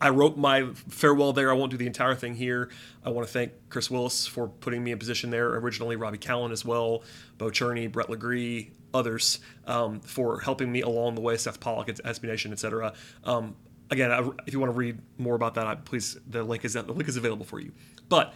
I 0.00 0.10
wrote 0.10 0.36
my 0.36 0.70
farewell 0.88 1.32
there. 1.32 1.50
I 1.50 1.54
won't 1.54 1.70
do 1.70 1.76
the 1.76 1.86
entire 1.86 2.14
thing 2.14 2.34
here. 2.34 2.70
I 3.04 3.10
want 3.10 3.26
to 3.26 3.32
thank 3.32 3.52
Chris 3.68 3.90
Willis 3.90 4.26
for 4.26 4.48
putting 4.48 4.82
me 4.82 4.92
in 4.92 4.98
position 4.98 5.30
there. 5.30 5.54
Originally, 5.56 5.96
Robbie 5.96 6.18
Callan 6.18 6.52
as 6.52 6.64
well, 6.64 7.02
Bo 7.38 7.46
Cherney, 7.46 7.90
Brett 7.90 8.10
Legree, 8.10 8.72
others 8.92 9.40
um, 9.66 10.00
for 10.00 10.40
helping 10.40 10.70
me 10.70 10.80
along 10.82 11.14
the 11.14 11.20
way. 11.20 11.36
Seth 11.36 11.60
Pollock 11.60 11.88
SB 11.88 12.24
Nation, 12.24 12.52
etc. 12.52 12.92
Um, 13.24 13.56
again, 13.90 14.10
I, 14.10 14.28
if 14.46 14.52
you 14.52 14.60
want 14.60 14.72
to 14.72 14.78
read 14.78 14.98
more 15.18 15.34
about 15.34 15.54
that, 15.54 15.84
please 15.84 16.18
the 16.26 16.42
link 16.42 16.64
is 16.64 16.74
the 16.74 16.82
link 16.82 17.08
is 17.08 17.16
available 17.16 17.46
for 17.46 17.60
you. 17.60 17.72
But 18.08 18.34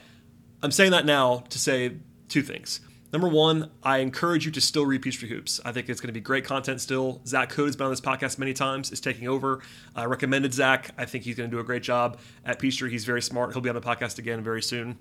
I'm 0.63 0.71
saying 0.71 0.93
that 0.93 1.05
now 1.05 1.45
to 1.51 1.59
say 1.59 1.97
two 2.29 2.43
things. 2.43 2.81
Number 3.15 3.29
one, 3.29 3.71
I 3.85 3.99
encourage 3.99 4.45
you 4.45 4.51
to 4.51 4.61
still 4.61 4.85
read 4.85 5.01
Peachtree 5.03 5.29
Hoops. 5.29 5.61
I 5.65 5.71
think 5.71 5.89
it's 5.89 6.01
going 6.01 6.09
to 6.09 6.13
be 6.13 6.21
great 6.21 6.45
content 6.45 6.81
still. 6.81 7.21
Zach 7.25 7.53
Hood 7.53 7.67
has 7.67 7.77
been 7.77 7.85
on 7.85 7.93
this 7.93 8.01
podcast 8.01 8.39
many 8.41 8.53
times, 8.53 8.91
is 8.91 8.99
taking 8.99 9.29
over. 9.29 9.61
I 9.95 10.07
recommended 10.07 10.53
Zach. 10.53 10.91
I 10.99 11.05
think 11.05 11.23
he's 11.23 11.37
going 11.37 11.49
to 11.49 11.57
do 11.57 11.61
a 11.61 11.65
great 11.65 11.85
job 11.85 12.19
at 12.45 12.59
Peachtree. 12.59 12.91
He's 12.91 13.05
very 13.05 13.23
smart. 13.23 13.53
He'll 13.53 13.63
be 13.63 13.69
on 13.69 13.77
the 13.77 13.81
podcast 13.81 14.19
again 14.19 14.43
very 14.43 14.61
soon. 14.61 14.99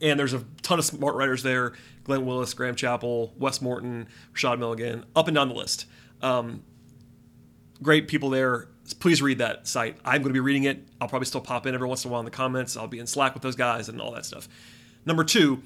And 0.00 0.18
there's 0.18 0.34
a 0.34 0.42
ton 0.62 0.80
of 0.80 0.84
smart 0.84 1.14
writers 1.14 1.44
there 1.44 1.74
Glenn 2.02 2.26
Willis, 2.26 2.54
Graham 2.54 2.74
Chapple, 2.74 3.30
Wes 3.36 3.62
Morton, 3.62 4.08
Rashad 4.34 4.58
Milligan, 4.58 5.04
up 5.14 5.28
and 5.28 5.36
down 5.36 5.48
the 5.48 5.54
list. 5.54 5.86
Um, 6.20 6.64
great 7.80 8.08
people 8.08 8.30
there. 8.30 8.66
Please 8.98 9.22
read 9.22 9.38
that 9.38 9.68
site. 9.68 9.96
I'm 10.04 10.22
going 10.22 10.30
to 10.30 10.34
be 10.34 10.40
reading 10.40 10.64
it. 10.64 10.88
I'll 11.00 11.06
probably 11.06 11.26
still 11.26 11.40
pop 11.40 11.66
in 11.66 11.74
every 11.76 11.86
once 11.86 12.04
in 12.04 12.10
a 12.10 12.12
while 12.12 12.20
in 12.20 12.24
the 12.24 12.32
comments. 12.32 12.76
I'll 12.76 12.88
be 12.88 12.98
in 12.98 13.06
Slack 13.06 13.34
with 13.34 13.44
those 13.44 13.54
guys 13.54 13.88
and 13.88 14.00
all 14.00 14.10
that 14.14 14.26
stuff. 14.26 14.48
Number 15.06 15.22
two, 15.22 15.62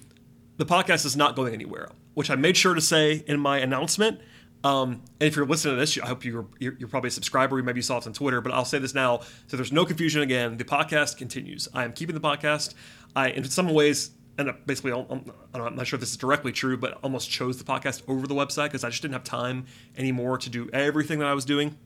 the 0.63 0.73
podcast 0.73 1.05
is 1.05 1.17
not 1.17 1.35
going 1.35 1.53
anywhere, 1.53 1.89
which 2.15 2.31
I 2.31 2.37
made 2.37 2.57
sure 2.57 2.73
to 2.73 2.81
say 2.81 3.25
in 3.27 3.41
my 3.41 3.59
announcement. 3.59 4.21
Um, 4.63 5.03
and 5.19 5.27
if 5.27 5.35
you're 5.35 5.45
listening 5.45 5.75
to 5.75 5.81
this, 5.81 5.99
I 5.99 6.07
hope 6.07 6.25
you're, 6.25 6.47
you're, 6.61 6.75
you're 6.79 6.89
probably 6.89 7.09
a 7.09 7.11
subscriber. 7.11 7.59
You 7.59 7.65
maybe 7.65 7.83
saw 7.83 7.99
it 7.99 8.07
on 8.07 8.13
Twitter, 8.13 8.41
but 8.41 8.53
I'll 8.53 8.65
say 8.65 8.79
this 8.79 8.95
now 8.95 9.23
so 9.49 9.57
there's 9.57 9.73
no 9.73 9.85
confusion 9.85 10.23
again. 10.23 10.57
The 10.57 10.65
podcast 10.65 11.17
continues. 11.17 11.67
I 11.75 11.83
am 11.83 11.93
keeping 11.93 12.15
the 12.15 12.21
podcast. 12.21 12.75
I, 13.17 13.31
in 13.31 13.43
some 13.43 13.75
ways, 13.75 14.13
and 14.39 14.55
basically, 14.65 14.93
I'm, 14.93 15.33
I'm 15.53 15.75
not 15.75 15.85
sure 15.89 15.97
if 15.97 16.01
this 16.01 16.11
is 16.11 16.17
directly 16.17 16.53
true, 16.53 16.77
but 16.77 16.97
almost 17.03 17.29
chose 17.29 17.59
the 17.59 17.65
podcast 17.65 18.03
over 18.07 18.29
the 18.29 18.35
website 18.37 18.67
because 18.67 18.85
I 18.85 18.91
just 18.91 19.03
didn't 19.03 19.15
have 19.15 19.25
time 19.25 19.67
anymore 19.97 20.39
to 20.39 20.49
do 20.49 20.71
everything 20.73 21.19
that 21.19 21.27
I 21.27 21.35
was 21.35 21.45
doing. 21.45 21.77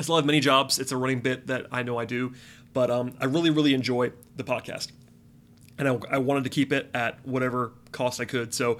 I 0.00 0.02
still 0.02 0.16
have 0.16 0.24
many 0.24 0.40
jobs. 0.40 0.78
It's 0.78 0.92
a 0.92 0.96
running 0.96 1.20
bit 1.20 1.48
that 1.48 1.66
I 1.70 1.82
know 1.82 1.98
I 1.98 2.06
do, 2.06 2.32
but 2.72 2.90
um, 2.90 3.16
I 3.20 3.26
really, 3.26 3.50
really 3.50 3.74
enjoy 3.74 4.12
the 4.34 4.44
podcast. 4.44 4.92
And 5.78 5.86
I, 5.88 5.98
I 6.10 6.18
wanted 6.18 6.44
to 6.44 6.50
keep 6.50 6.72
it 6.72 6.90
at 6.92 7.24
whatever 7.26 7.72
cost 7.92 8.20
I 8.20 8.24
could. 8.24 8.54
So 8.54 8.78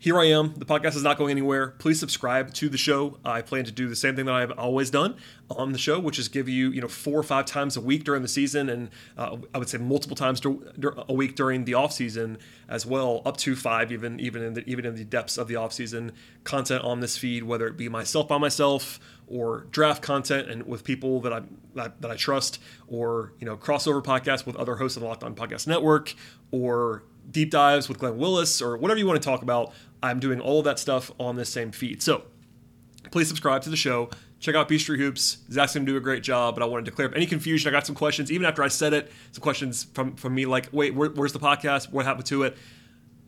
here 0.00 0.18
I 0.18 0.24
am. 0.28 0.54
The 0.56 0.64
podcast 0.64 0.96
is 0.96 1.02
not 1.02 1.18
going 1.18 1.30
anywhere. 1.30 1.72
Please 1.78 2.00
subscribe 2.00 2.54
to 2.54 2.70
the 2.70 2.78
show. 2.78 3.18
I 3.22 3.42
plan 3.42 3.66
to 3.66 3.70
do 3.70 3.86
the 3.86 3.94
same 3.94 4.16
thing 4.16 4.24
that 4.24 4.34
I've 4.34 4.50
always 4.52 4.88
done 4.88 5.14
on 5.50 5.72
the 5.72 5.78
show, 5.78 6.00
which 6.00 6.18
is 6.18 6.28
give 6.28 6.48
you, 6.48 6.70
you 6.70 6.80
know, 6.80 6.88
four 6.88 7.20
or 7.20 7.22
five 7.22 7.44
times 7.44 7.76
a 7.76 7.82
week 7.82 8.04
during 8.04 8.22
the 8.22 8.28
season, 8.28 8.70
and 8.70 8.88
uh, 9.18 9.36
I 9.54 9.58
would 9.58 9.68
say 9.68 9.76
multiple 9.76 10.16
times 10.16 10.40
a 10.46 11.12
week 11.12 11.36
during 11.36 11.66
the 11.66 11.74
off 11.74 11.92
season 11.92 12.38
as 12.66 12.86
well, 12.86 13.20
up 13.26 13.36
to 13.38 13.54
five, 13.54 13.92
even 13.92 14.18
even 14.20 14.42
in 14.42 14.54
the 14.54 14.66
even 14.66 14.86
in 14.86 14.94
the 14.94 15.04
depths 15.04 15.36
of 15.36 15.48
the 15.48 15.56
off 15.56 15.74
season. 15.74 16.12
Content 16.44 16.82
on 16.82 17.00
this 17.00 17.18
feed, 17.18 17.42
whether 17.42 17.66
it 17.66 17.76
be 17.76 17.90
myself 17.90 18.26
by 18.26 18.38
myself 18.38 19.00
or 19.26 19.66
draft 19.70 20.02
content 20.02 20.50
and 20.50 20.66
with 20.66 20.82
people 20.82 21.20
that 21.20 21.32
I 21.34 21.42
that, 21.74 22.00
that 22.00 22.10
I 22.10 22.16
trust, 22.16 22.58
or 22.88 23.34
you 23.38 23.44
know, 23.44 23.58
crossover 23.58 24.02
podcasts 24.02 24.46
with 24.46 24.56
other 24.56 24.76
hosts 24.76 24.96
of 24.96 25.02
the 25.02 25.08
Locked 25.08 25.24
On 25.24 25.34
Podcast 25.34 25.66
Network, 25.66 26.14
or 26.50 27.02
deep 27.30 27.50
dives 27.50 27.88
with 27.88 27.98
Glenn 27.98 28.18
Willis, 28.18 28.60
or 28.60 28.76
whatever 28.76 28.98
you 28.98 29.06
want 29.06 29.20
to 29.20 29.24
talk 29.24 29.42
about 29.42 29.72
I'm 30.02 30.20
doing 30.20 30.40
all 30.40 30.58
of 30.58 30.64
that 30.64 30.78
stuff 30.78 31.10
on 31.18 31.36
this 31.36 31.50
same 31.50 31.72
feed. 31.72 32.02
So 32.02 32.22
please 33.10 33.28
subscribe 33.28 33.62
to 33.62 33.70
the 33.70 33.76
show. 33.76 34.10
Check 34.38 34.54
out 34.54 34.68
Peachtree 34.68 34.98
Hoops. 34.98 35.38
Zach's 35.52 35.74
to 35.74 35.80
do 35.80 35.96
a 35.96 36.00
great 36.00 36.22
job, 36.22 36.54
but 36.54 36.62
I 36.62 36.66
wanted 36.66 36.86
to 36.86 36.90
clear 36.90 37.08
up 37.08 37.14
any 37.14 37.26
confusion. 37.26 37.68
I 37.68 37.72
got 37.72 37.86
some 37.86 37.94
questions, 37.94 38.32
even 38.32 38.46
after 38.46 38.62
I 38.62 38.68
said 38.68 38.94
it, 38.94 39.12
some 39.32 39.42
questions 39.42 39.84
from, 39.92 40.16
from 40.16 40.34
me 40.34 40.46
like, 40.46 40.68
wait, 40.72 40.94
where, 40.94 41.10
where's 41.10 41.34
the 41.34 41.38
podcast? 41.38 41.92
What 41.92 42.06
happened 42.06 42.26
to 42.26 42.44
it? 42.44 42.56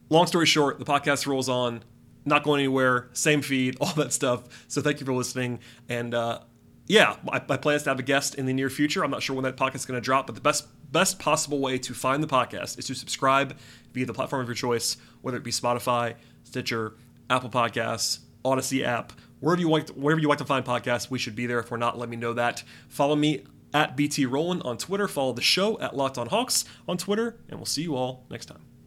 Long 0.09 0.27
story 0.27 0.47
short, 0.47 0.79
the 0.79 0.87
podcast 0.87 1.27
rolls 1.27 1.51
on, 1.51 1.85
not 2.25 2.45
going 2.45 2.61
anywhere, 2.61 3.11
same 3.13 3.43
feed, 3.43 3.77
all 3.81 3.93
that 3.95 4.15
stuff. 4.15 4.67
So 4.69 4.81
thank 4.81 5.01
you 5.01 5.07
for 5.07 5.13
listening. 5.13 5.61
And 5.91 6.15
uh, 6.15 6.41
yeah, 6.87 7.17
my, 7.25 7.43
my 7.47 7.59
plan 7.59 7.77
is 7.77 7.83
to 7.83 7.91
have 7.91 7.99
a 7.99 8.03
guest 8.03 8.37
in 8.37 8.47
the 8.47 8.55
near 8.55 8.71
future. 8.71 9.05
I'm 9.05 9.11
not 9.11 9.23
sure 9.23 9.37
when 9.37 9.45
that 9.45 9.59
podcast 9.59 9.77
is 9.77 9.87
going 9.87 10.01
to 10.01 10.05
drop, 10.05 10.27
but 10.27 10.35
the 10.35 10.41
best 10.41 10.67
best 10.93 11.19
possible 11.19 11.59
way 11.59 11.79
to 11.79 11.95
find 11.95 12.23
the 12.23 12.27
podcast 12.27 12.79
is 12.79 12.85
to 12.85 12.95
subscribe 12.95 13.57
via 13.93 14.07
the 14.07 14.15
platform 14.15 14.43
of 14.43 14.49
your 14.49 14.55
choice, 14.55 14.97
whether 15.21 15.37
it 15.37 15.45
be 15.45 15.51
Spotify, 15.51 16.15
Stitcher, 16.45 16.95
Apple 17.31 17.51
Podcasts, 17.51 18.21
Odyssey 18.45 18.85
app, 18.85 19.13
wherever 19.41 19.61
you 19.61 19.71
like, 19.71 19.89
wherever 19.91 20.21
you 20.21 20.29
like 20.29 20.39
to 20.39 20.45
find 20.45 20.65
podcasts, 20.65 21.11
we 21.11 21.19
should 21.19 21.37
be 21.37 21.47
there. 21.47 21.59
If 21.59 21.71
we're 21.71 21.77
not, 21.77 21.99
let 21.99 22.09
me 22.09 22.17
know 22.17 22.33
that. 22.35 22.63
Follow 22.89 23.17
me 23.17 23.45
at 23.75 23.97
BT 23.97 24.27
Rowland 24.27 24.63
on 24.65 24.79
Twitter. 24.79 25.09
Follow 25.09 25.33
the 25.33 25.43
show 25.43 25.79
at 25.81 25.97
Locked 25.97 26.19
On 26.19 26.29
Hawks 26.29 26.65
on 26.89 26.97
Twitter, 26.97 27.37
and 27.49 27.59
we'll 27.59 27.67
see 27.67 27.83
you 27.83 27.97
all 27.97 28.25
next 28.31 28.47
time. 28.47 28.72